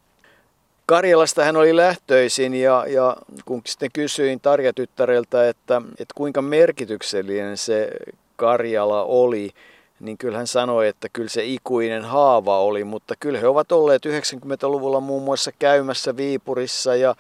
Karjalasta 0.86 1.44
hän 1.44 1.56
oli 1.56 1.76
lähtöisin 1.76 2.54
ja, 2.54 2.84
ja 2.88 3.16
kun 3.44 3.62
sitten 3.66 3.90
kysyin 3.92 4.40
Tarja-tyttäreltä, 4.40 5.48
että, 5.48 5.82
että 5.90 6.14
kuinka 6.14 6.42
merkityksellinen 6.42 7.56
se 7.56 7.90
Karjala 8.36 9.04
oli, 9.04 9.50
niin 10.00 10.18
kyllä 10.18 10.36
hän 10.36 10.46
sanoi, 10.46 10.88
että 10.88 11.08
kyllä 11.12 11.28
se 11.28 11.44
ikuinen 11.44 12.04
haava 12.04 12.60
oli, 12.60 12.84
mutta 12.84 13.14
kyllä 13.20 13.38
he 13.38 13.46
ovat 13.46 13.72
olleet 13.72 14.06
90-luvulla 14.06 15.00
muun 15.00 15.22
muassa 15.22 15.52
käymässä 15.58 16.16
Viipurissa 16.16 16.96
ja, 16.96 17.14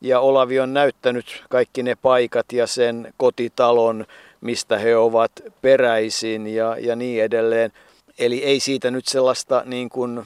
ja 0.00 0.20
Olavi 0.20 0.60
on 0.60 0.74
näyttänyt 0.74 1.44
kaikki 1.48 1.82
ne 1.82 1.94
paikat 1.94 2.52
ja 2.52 2.66
sen 2.66 3.14
kotitalon, 3.16 4.06
mistä 4.40 4.78
he 4.78 4.96
ovat 4.96 5.32
peräisin 5.62 6.46
ja, 6.46 6.76
ja 6.78 6.96
niin 6.96 7.24
edelleen. 7.24 7.72
Eli 8.18 8.44
ei 8.44 8.60
siitä 8.60 8.90
nyt 8.90 9.06
sellaista 9.06 9.62
niin 9.64 9.88
kuin 9.88 10.22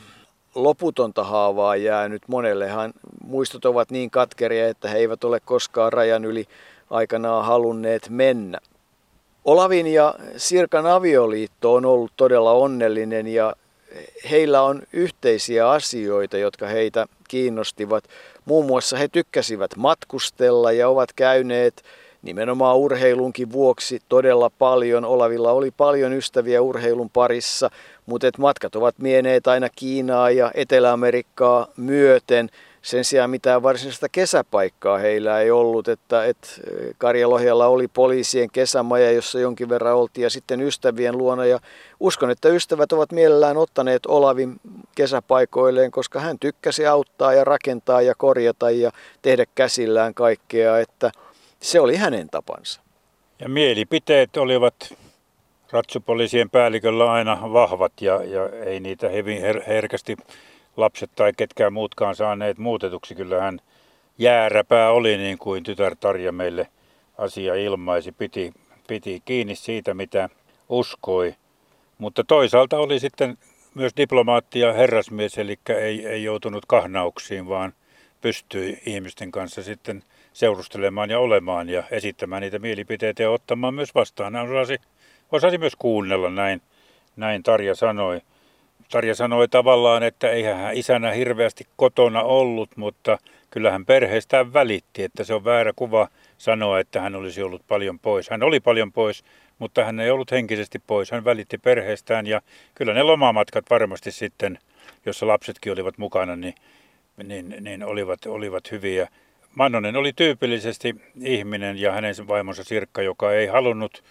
loputonta 0.55 1.25
haavaa 1.25 1.77
jäänyt. 1.77 2.23
Monellehan 2.29 2.93
muistot 3.25 3.65
ovat 3.65 3.91
niin 3.91 4.11
katkeria, 4.11 4.69
että 4.69 4.89
he 4.89 4.99
eivät 4.99 5.25
ole 5.25 5.41
koskaan 5.41 5.93
rajan 5.93 6.25
yli 6.25 6.47
aikanaan 6.91 7.45
halunneet 7.45 8.09
mennä. 8.09 8.59
Olavin 9.51 9.87
ja 9.87 10.15
Sirkan 10.37 10.87
avioliitto 10.87 11.75
on 11.75 11.85
ollut 11.85 12.13
todella 12.17 12.53
onnellinen 12.53 13.27
ja 13.27 13.55
heillä 14.31 14.63
on 14.63 14.83
yhteisiä 14.93 15.71
asioita, 15.71 16.39
jotka 16.39 16.67
heitä 16.67 17.07
kiinnostivat. 17.29 18.05
Muun 18.45 18.67
muassa 18.67 18.97
he 18.97 19.09
tykkäsivät 19.09 19.77
matkustella 19.77 20.73
ja 20.73 20.89
ovat 20.89 21.13
käyneet 21.13 21.83
nimenomaan 22.23 22.77
urheilunkin 22.77 23.53
vuoksi 23.53 23.99
todella 24.09 24.51
paljon. 24.59 25.05
Olavilla 25.05 25.53
oli 25.53 25.71
paljon 25.71 26.13
ystäviä 26.13 26.63
urheilun 26.63 27.11
parissa, 27.11 27.71
mutta 28.07 28.27
et 28.27 28.39
matkat 28.39 28.77
ovat 28.77 28.99
mieneet 28.99 29.47
aina 29.47 29.69
Kiinaa 29.77 30.31
ja 30.31 30.51
Etelä-Amerikkaa 30.55 31.67
myöten– 31.77 32.51
sen 32.83 33.05
sijaan 33.05 33.31
mitään 33.31 33.63
varsinaista 33.63 34.09
kesäpaikkaa 34.09 34.99
heillä 34.99 35.41
ei 35.41 35.51
ollut, 35.51 35.89
että, 35.89 36.25
että 36.25 36.49
Karjalohjalla 36.99 37.67
oli 37.67 37.89
poliisien 37.89 38.51
kesämaja, 38.51 39.13
jossa 39.13 39.41
jonkin 39.41 39.69
verran 39.69 39.97
oltiin 39.97 40.23
ja 40.23 40.31
sitten 40.31 40.61
ystävien 40.61 41.19
luona 41.19 41.45
ja 41.45 41.59
uskon, 42.01 42.31
että 42.31 42.49
ystävät 42.49 42.93
ovat 42.93 43.13
mielellään 43.13 43.57
ottaneet 43.57 44.07
Olavin 44.07 44.61
kesäpaikoilleen, 44.95 45.91
koska 45.91 46.21
hän 46.21 46.39
tykkäsi 46.39 46.87
auttaa 46.87 47.33
ja 47.33 47.45
rakentaa 47.45 48.03
ja 48.03 48.15
korjata 48.15 48.71
ja 48.71 48.91
tehdä 49.23 49.45
käsillään 49.55 50.15
kaikkea, 50.15 50.79
että 50.79 51.11
se 51.61 51.81
oli 51.81 51.97
hänen 51.97 52.29
tapansa. 52.31 52.81
Ja 53.41 53.49
mielipiteet 53.49 54.37
olivat 54.37 54.75
ratsupoliisien 55.71 56.51
päälliköllä 56.51 57.13
aina 57.13 57.39
vahvat 57.53 57.93
ja, 58.01 58.25
ja 58.25 58.49
ei 58.65 58.81
niitä 58.81 59.09
hyvin 59.09 59.43
her- 59.43 59.65
herkästi 59.67 60.17
lapset 60.77 61.11
tai 61.17 61.33
ketkään 61.37 61.73
muutkaan 61.73 62.15
saaneet 62.17 62.59
muutetuksi. 62.59 63.15
Kyllähän 63.15 63.61
jääräpää 64.19 64.91
oli 64.91 65.17
niin 65.17 65.39
kuin 65.39 65.63
tytär 65.63 65.97
Tarja 65.97 66.33
meille 66.33 66.67
asia 67.19 67.55
ilmaisi. 67.55 68.13
Piti, 68.13 68.53
piti 68.89 69.23
kiinni 69.25 69.55
siitä, 69.55 69.95
mitä 69.95 70.29
uskoi. 70.69 71.35
Mutta 71.99 72.25
toisaalta 72.25 72.79
oli 72.79 73.01
sitten 73.01 73.39
myös 73.75 73.93
diplomaatti 73.97 74.61
ja 74.61 74.73
herrasmies, 74.73 75.39
eli 75.39 75.59
ei, 75.69 76.07
ei 76.07 76.25
joutunut 76.25 76.67
kahnauksiin, 76.67 77.49
vaan 77.49 77.73
pystyi 78.21 78.79
ihmisten 78.87 79.33
kanssa 79.33 79.63
sitten 79.63 80.03
seurustelemaan 80.33 81.11
ja 81.11 81.19
olemaan 81.19 81.69
ja 81.69 81.83
esittämään 81.91 82.43
niitä 82.43 82.59
mielipiteitä 82.59 83.23
ja 83.23 83.31
ottamaan 83.31 83.75
myös 83.75 83.95
vastaan. 83.95 84.35
Hän 84.35 84.51
osasi, 84.51 84.79
osasi 85.33 85.59
myös 85.59 85.77
kuunnella, 85.77 86.31
näin, 86.31 86.63
näin 87.17 87.43
Tarja 87.43 87.75
sanoi 87.75 88.21
Tarja 88.91 89.15
sanoi 89.15 89.49
tavallaan, 89.49 90.03
että 90.03 90.31
eihän 90.31 90.57
hän 90.57 90.77
isänä 90.77 91.11
hirveästi 91.11 91.67
kotona 91.77 92.23
ollut, 92.23 92.77
mutta 92.77 93.19
kyllähän 93.51 93.87
perheestään 93.87 94.53
välitti, 94.53 95.03
että 95.03 95.25
se 95.25 95.35
on 95.35 95.45
väärä 95.45 95.73
kuva 95.77 96.09
sanoa, 96.39 96.81
että 96.81 97.01
hän 97.01 97.15
olisi 97.15 97.43
ollut 97.43 97.63
paljon 97.69 97.99
pois. 97.99 98.31
Hän 98.31 98.43
oli 98.43 98.61
paljon 98.61 98.93
pois, 98.93 99.25
mutta 99.59 99.85
hän 99.85 100.01
ei 100.01 100.11
ollut 100.11 100.31
henkisesti 100.31 100.79
pois. 100.87 101.11
Hän 101.11 101.25
välitti 101.25 101.59
perheestään 101.59 102.27
ja 102.27 102.43
kyllä 102.75 102.95
ne 102.95 103.03
lomamatkat 103.03 103.65
varmasti 103.71 104.11
sitten, 104.13 104.59
jossa 105.07 105.27
lapsetkin 105.27 105.73
olivat 105.73 105.99
mukana, 105.99 106.37
niin, 106.37 106.55
niin, 107.25 107.57
niin 107.61 107.85
olivat, 107.85 108.27
olivat 108.27 108.71
hyviä. 108.71 109.09
Mannonen 109.55 109.97
oli 109.97 110.13
tyypillisesti 110.13 110.95
ihminen 111.23 111.79
ja 111.79 111.93
hänen 111.93 112.15
vaimonsa 112.29 112.65
Sirkka, 112.65 113.03
joka 113.03 113.33
ei 113.33 113.47
halunnut 113.47 114.05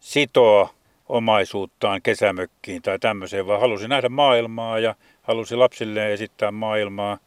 sitoa 0.00 0.74
omaisuuttaan 1.08 2.02
kesämökkiin 2.02 2.82
tai 2.82 2.98
tämmöiseen, 2.98 3.46
vaan 3.46 3.60
halusi 3.60 3.88
nähdä 3.88 4.08
maailmaa 4.08 4.78
ja 4.78 4.94
halusi 5.22 5.56
lapsilleen 5.56 6.10
esittää 6.10 6.50
maailmaa. 6.50 7.18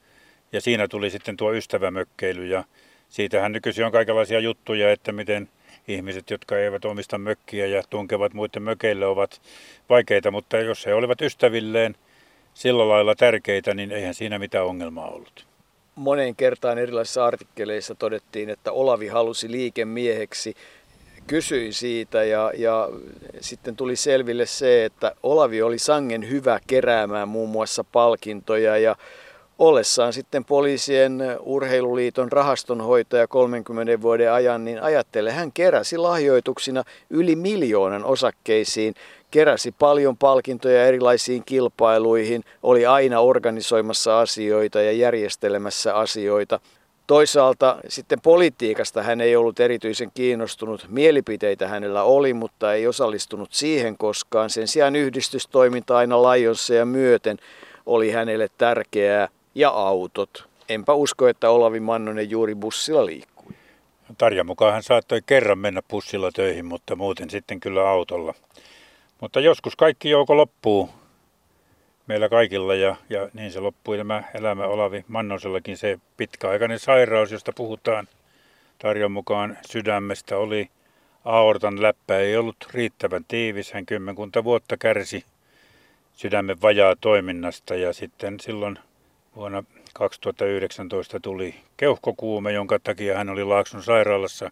Ja 0.51 0.61
siinä 0.61 0.87
tuli 0.87 1.09
sitten 1.09 1.37
tuo 1.37 1.53
ystävämökkeily 1.53 2.45
ja 2.45 2.63
siitähän 3.09 3.51
nykyisin 3.51 3.85
on 3.85 3.91
kaikenlaisia 3.91 4.39
juttuja, 4.39 4.91
että 4.91 5.11
miten 5.11 5.49
ihmiset, 5.87 6.29
jotka 6.29 6.57
eivät 6.57 6.85
omista 6.85 7.17
mökkiä 7.17 7.65
ja 7.65 7.83
tunkevat 7.89 8.33
muiden 8.33 8.63
mökeille, 8.63 9.05
ovat 9.05 9.41
vaikeita, 9.89 10.31
mutta 10.31 10.57
jos 10.57 10.85
he 10.85 10.93
olivat 10.93 11.21
ystävilleen 11.21 11.95
sillä 12.53 12.89
lailla 12.89 13.15
tärkeitä, 13.15 13.73
niin 13.73 13.91
eihän 13.91 14.13
siinä 14.13 14.39
mitään 14.39 14.65
ongelmaa 14.65 15.07
ollut. 15.07 15.45
Moneen 15.95 16.35
kertaan 16.35 16.77
erilaisissa 16.77 17.25
artikkeleissa 17.25 17.95
todettiin, 17.95 18.49
että 18.49 18.71
Olavi 18.71 19.07
halusi 19.07 19.51
liikemieheksi 19.51 20.55
kysyin 21.29 21.73
siitä 21.73 22.23
ja, 22.23 22.51
ja 22.57 22.89
sitten 23.41 23.75
tuli 23.75 23.95
selville 23.95 24.45
se, 24.45 24.85
että 24.85 25.15
Olavi 25.23 25.61
oli 25.61 25.79
sangen 25.79 26.29
hyvä 26.29 26.59
keräämään 26.67 27.27
muun 27.27 27.49
muassa 27.49 27.83
palkintoja 27.83 28.77
ja 28.77 28.95
ollessaan 29.59 30.13
sitten 30.13 30.45
poliisien 30.45 31.21
urheiluliiton 31.39 32.31
rahastonhoitaja 32.31 33.27
30 33.27 34.01
vuoden 34.01 34.31
ajan, 34.31 34.65
niin 34.65 34.81
ajattele, 34.81 35.31
hän 35.31 35.51
keräsi 35.51 35.97
lahjoituksina 35.97 36.83
yli 37.09 37.35
miljoonan 37.35 38.05
osakkeisiin, 38.05 38.93
keräsi 39.31 39.71
paljon 39.71 40.17
palkintoja 40.17 40.85
erilaisiin 40.85 41.43
kilpailuihin, 41.45 42.43
oli 42.63 42.85
aina 42.85 43.19
organisoimassa 43.19 44.19
asioita 44.19 44.81
ja 44.81 44.91
järjestelemässä 44.91 45.95
asioita. 45.95 46.59
Toisaalta 47.09 47.77
sitten 47.87 48.21
politiikasta 48.21 49.03
hän 49.03 49.21
ei 49.21 49.35
ollut 49.35 49.59
erityisen 49.59 50.11
kiinnostunut. 50.13 50.85
Mielipiteitä 50.89 51.67
hänellä 51.67 52.03
oli, 52.03 52.33
mutta 52.33 52.73
ei 52.73 52.87
osallistunut 52.87 53.53
siihen 53.53 53.97
koskaan. 53.97 54.49
Sen 54.49 54.67
sijaan 54.67 54.95
yhdistystoiminta 54.95 55.97
aina 55.97 56.21
Lajonssa 56.21 56.73
ja 56.73 56.85
myöten 56.85 57.37
oli 57.85 58.11
hänelle 58.11 58.47
tärkeää 58.57 59.27
ja 59.55 59.69
autot. 59.69 60.47
Enpä 60.69 60.93
usko, 60.93 61.27
että 61.27 61.49
Olavi 61.49 61.79
Mannonen 61.79 62.29
juuri 62.29 62.55
bussilla 62.55 63.05
liikkui. 63.05 63.53
Tarja 64.17 64.43
mukaan 64.43 64.73
hän 64.73 64.83
saattoi 64.83 65.21
kerran 65.25 65.59
mennä 65.59 65.81
bussilla 65.87 66.31
töihin, 66.31 66.65
mutta 66.65 66.95
muuten 66.95 67.29
sitten 67.29 67.59
kyllä 67.59 67.89
autolla. 67.89 68.33
Mutta 69.21 69.39
joskus 69.39 69.75
kaikki 69.75 70.09
jouko 70.09 70.37
loppuu 70.37 70.89
meillä 72.09 72.29
kaikilla 72.29 72.75
ja, 72.75 72.95
ja 73.09 73.29
niin 73.33 73.51
se 73.51 73.59
loppui 73.59 73.97
tämä 73.97 74.23
elämä 74.33 74.65
Olavi 74.65 75.05
Mannosellakin. 75.07 75.77
Se 75.77 75.99
pitkäaikainen 76.17 76.79
sairaus, 76.79 77.31
josta 77.31 77.51
puhutaan 77.55 78.07
Tarjon 78.79 79.11
mukaan 79.11 79.57
sydämestä, 79.69 80.37
oli 80.37 80.69
aortan 81.25 81.81
läppä 81.81 82.17
ei 82.17 82.37
ollut 82.37 82.67
riittävän 82.73 83.25
tiivis. 83.27 83.73
Hän 83.73 83.85
kymmenkunta 83.85 84.43
vuotta 84.43 84.77
kärsi 84.77 85.23
sydämen 86.13 86.61
vajaa 86.61 86.95
toiminnasta 87.01 87.75
ja 87.75 87.93
sitten 87.93 88.39
silloin 88.39 88.79
vuonna 89.35 89.63
2019 89.93 91.19
tuli 91.19 91.55
keuhkokuume, 91.77 92.51
jonka 92.51 92.79
takia 92.79 93.17
hän 93.17 93.29
oli 93.29 93.43
Laakson 93.43 93.83
sairaalassa. 93.83 94.51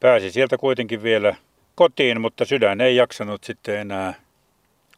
Pääsi 0.00 0.30
sieltä 0.30 0.58
kuitenkin 0.58 1.02
vielä 1.02 1.36
kotiin, 1.74 2.20
mutta 2.20 2.44
sydän 2.44 2.80
ei 2.80 2.96
jaksanut 2.96 3.44
sitten 3.44 3.78
enää 3.78 4.14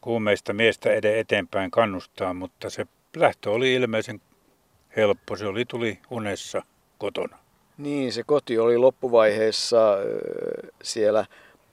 kuumeista 0.03 0.53
miestä 0.53 0.93
ede 0.93 1.19
eteenpäin 1.19 1.71
kannustaa, 1.71 2.33
mutta 2.33 2.69
se 2.69 2.87
lähtö 3.15 3.51
oli 3.51 3.73
ilmeisen 3.73 4.21
helppo. 4.95 5.35
Se 5.35 5.45
oli 5.45 5.65
tuli 5.65 5.99
unessa 6.09 6.61
kotona. 6.97 7.37
Niin, 7.77 8.13
se 8.13 8.23
koti 8.23 8.59
oli 8.59 8.77
loppuvaiheessa 8.77 9.97
siellä 10.83 11.25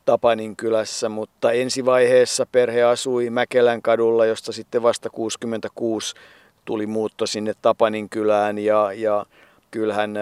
Tapanin 0.04 0.56
kylässä, 0.56 1.08
mutta 1.08 1.52
ensivaiheessa 1.52 2.46
perhe 2.46 2.82
asui 2.82 3.30
Mäkelän 3.30 3.82
kadulla, 3.82 4.26
josta 4.26 4.52
sitten 4.52 4.82
vasta 4.82 5.10
66 5.10 6.14
tuli 6.64 6.86
muutto 6.86 7.26
sinne 7.26 7.52
Tapanin 7.62 8.08
kylään 8.08 8.58
ja, 8.58 8.92
ja 8.92 9.26
kyllähän 9.70 10.14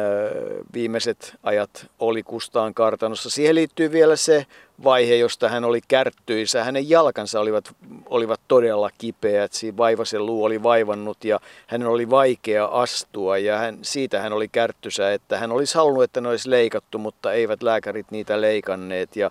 viimeiset 0.74 1.34
ajat 1.42 1.86
oli 1.98 2.22
Kustaan 2.22 2.74
kartanossa. 2.74 3.30
Siihen 3.30 3.54
liittyy 3.54 3.92
vielä 3.92 4.16
se 4.16 4.46
vaihe, 4.84 5.14
josta 5.14 5.48
hän 5.48 5.64
oli 5.64 5.80
kärttyisä. 5.88 6.64
Hänen 6.64 6.90
jalkansa 6.90 7.40
olivat, 7.40 7.74
olivat 8.06 8.40
todella 8.48 8.90
kipeät, 8.98 9.52
siinä 9.52 9.76
vaivasen 9.76 10.26
luu 10.26 10.44
oli 10.44 10.62
vaivannut 10.62 11.24
ja 11.24 11.40
hänen 11.66 11.88
oli 11.88 12.10
vaikea 12.10 12.64
astua 12.64 13.38
ja 13.38 13.58
hän, 13.58 13.78
siitä 13.82 14.20
hän 14.20 14.32
oli 14.32 14.48
kärttysä, 14.48 15.12
että 15.12 15.38
hän 15.38 15.52
olisi 15.52 15.74
halunnut, 15.74 16.04
että 16.04 16.20
ne 16.20 16.28
olisi 16.28 16.50
leikattu, 16.50 16.98
mutta 16.98 17.32
eivät 17.32 17.62
lääkärit 17.62 18.10
niitä 18.10 18.40
leikanneet 18.40 19.16
ja 19.16 19.30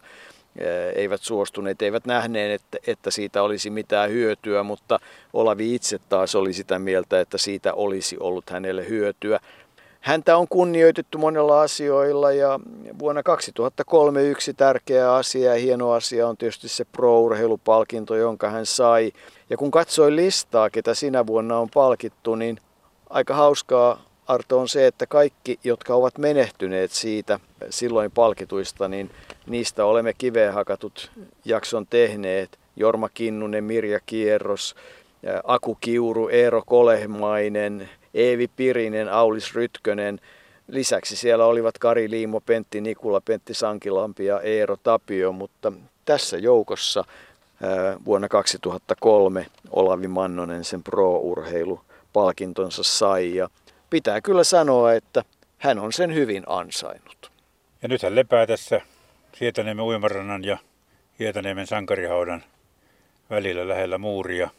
eivät 0.96 1.22
suostuneet, 1.22 1.82
eivät 1.82 2.06
nähneet, 2.06 2.62
että, 2.62 2.78
että 2.92 3.12
siitä 3.12 3.44
olisi 3.44 3.70
mitään 3.70 4.10
hyötyä, 4.10 4.64
mutta 4.64 5.00
Olavi 5.34 5.76
itse 5.76 6.00
taas 6.10 6.36
oli 6.36 6.54
sitä 6.54 6.80
mieltä, 6.80 7.20
että 7.20 7.38
siitä 7.38 7.74
olisi 7.74 8.18
ollut 8.20 8.50
hänelle 8.50 8.90
hyötyä. 8.90 9.40
Häntä 10.02 10.38
on 10.38 10.48
kunnioitettu 10.48 11.18
monella 11.18 11.62
asioilla 11.62 12.32
ja 12.32 12.60
vuonna 13.00 13.24
2003 13.24 14.24
yksi 14.24 14.54
tärkeä 14.54 15.14
asia 15.14 15.54
ja 15.54 15.62
hieno 15.62 15.92
asia 15.92 16.28
on 16.28 16.38
tietysti 16.38 16.68
se 16.68 16.86
pro-urheilupalkinto, 16.86 18.16
jonka 18.16 18.50
hän 18.50 18.66
sai. 18.66 19.12
Ja 19.50 19.58
kun 19.58 19.72
katsoi 19.72 20.16
listaa, 20.16 20.70
ketä 20.70 20.94
sinä 20.94 21.28
vuonna 21.28 21.58
on 21.58 21.70
palkittu, 21.74 22.36
niin 22.36 22.60
aika 23.10 23.34
hauskaa 23.34 24.08
Arto 24.28 24.60
on 24.60 24.70
se, 24.70 24.88
että 24.88 25.06
kaikki, 25.06 25.60
jotka 25.64 25.96
ovat 25.96 26.18
menehtyneet 26.18 26.92
siitä 26.92 27.40
silloin 27.70 28.12
palkituista, 28.12 28.88
niin 28.88 29.12
niistä 29.46 29.86
olemme 29.86 30.14
kiveen 30.14 30.54
hakatut 30.54 31.12
jakson 31.46 31.88
tehneet. 31.88 32.60
Jorma 32.76 33.10
Kinnunen, 33.10 33.64
Mirja 33.64 34.00
Kierros, 34.06 34.76
Aku 35.44 35.76
Kiuru, 35.76 36.28
Eero 36.28 36.64
Kolehmainen, 36.66 37.90
Eevi 38.18 38.48
Pirinen, 38.56 39.10
Aulis 39.10 39.56
Rytkönen. 39.56 40.20
Lisäksi 40.68 41.16
siellä 41.16 41.46
olivat 41.46 41.78
Kari 41.78 42.10
Liimo, 42.10 42.42
Pentti 42.42 42.82
Nikula, 42.82 43.22
Pentti 43.22 43.54
Sankilampi 43.54 44.26
ja 44.26 44.42
Eero 44.42 44.78
Tapio, 44.84 45.32
mutta 45.32 45.72
tässä 46.06 46.38
joukossa 46.38 47.04
vuonna 48.06 48.28
2003 48.28 49.46
Olavi 49.72 50.08
Mannonen 50.08 50.64
sen 50.64 50.84
pro-urheilupalkintonsa 50.84 52.84
sai 52.84 53.36
ja 53.36 53.50
pitää 53.90 54.22
kyllä 54.22 54.44
sanoa, 54.44 54.94
että 54.94 55.24
hän 55.58 55.80
on 55.80 55.94
sen 55.94 56.14
hyvin 56.14 56.44
ansainnut. 56.48 57.32
Ja 57.82 57.88
nyt 57.88 58.04
hän 58.04 58.16
lepää 58.16 58.48
tässä 58.48 58.82
Hietaniemen 59.40 59.86
uimarannan 59.86 60.44
ja 60.44 60.58
Hietaniemen 61.20 61.68
sankarihaudan 61.68 62.44
välillä 63.30 63.68
lähellä 63.68 63.98
muuria. 63.98 64.50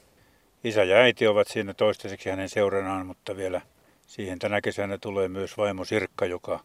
Isä 0.64 0.84
ja 0.84 0.96
äiti 0.96 1.26
ovat 1.26 1.48
siinä 1.48 1.74
toistaiseksi 1.74 2.30
hänen 2.30 2.48
seuranaan, 2.48 3.06
mutta 3.06 3.36
vielä 3.36 3.60
siihen 4.06 4.38
tänä 4.38 4.60
kesänä 4.60 4.98
tulee 4.98 5.28
myös 5.28 5.56
vaimo 5.56 5.84
Sirkka, 5.84 6.26
joka 6.26 6.60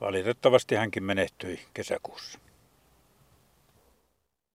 valitettavasti 0.00 0.74
hänkin 0.74 1.04
menehtyi 1.04 1.60
kesäkuussa. 1.74 2.38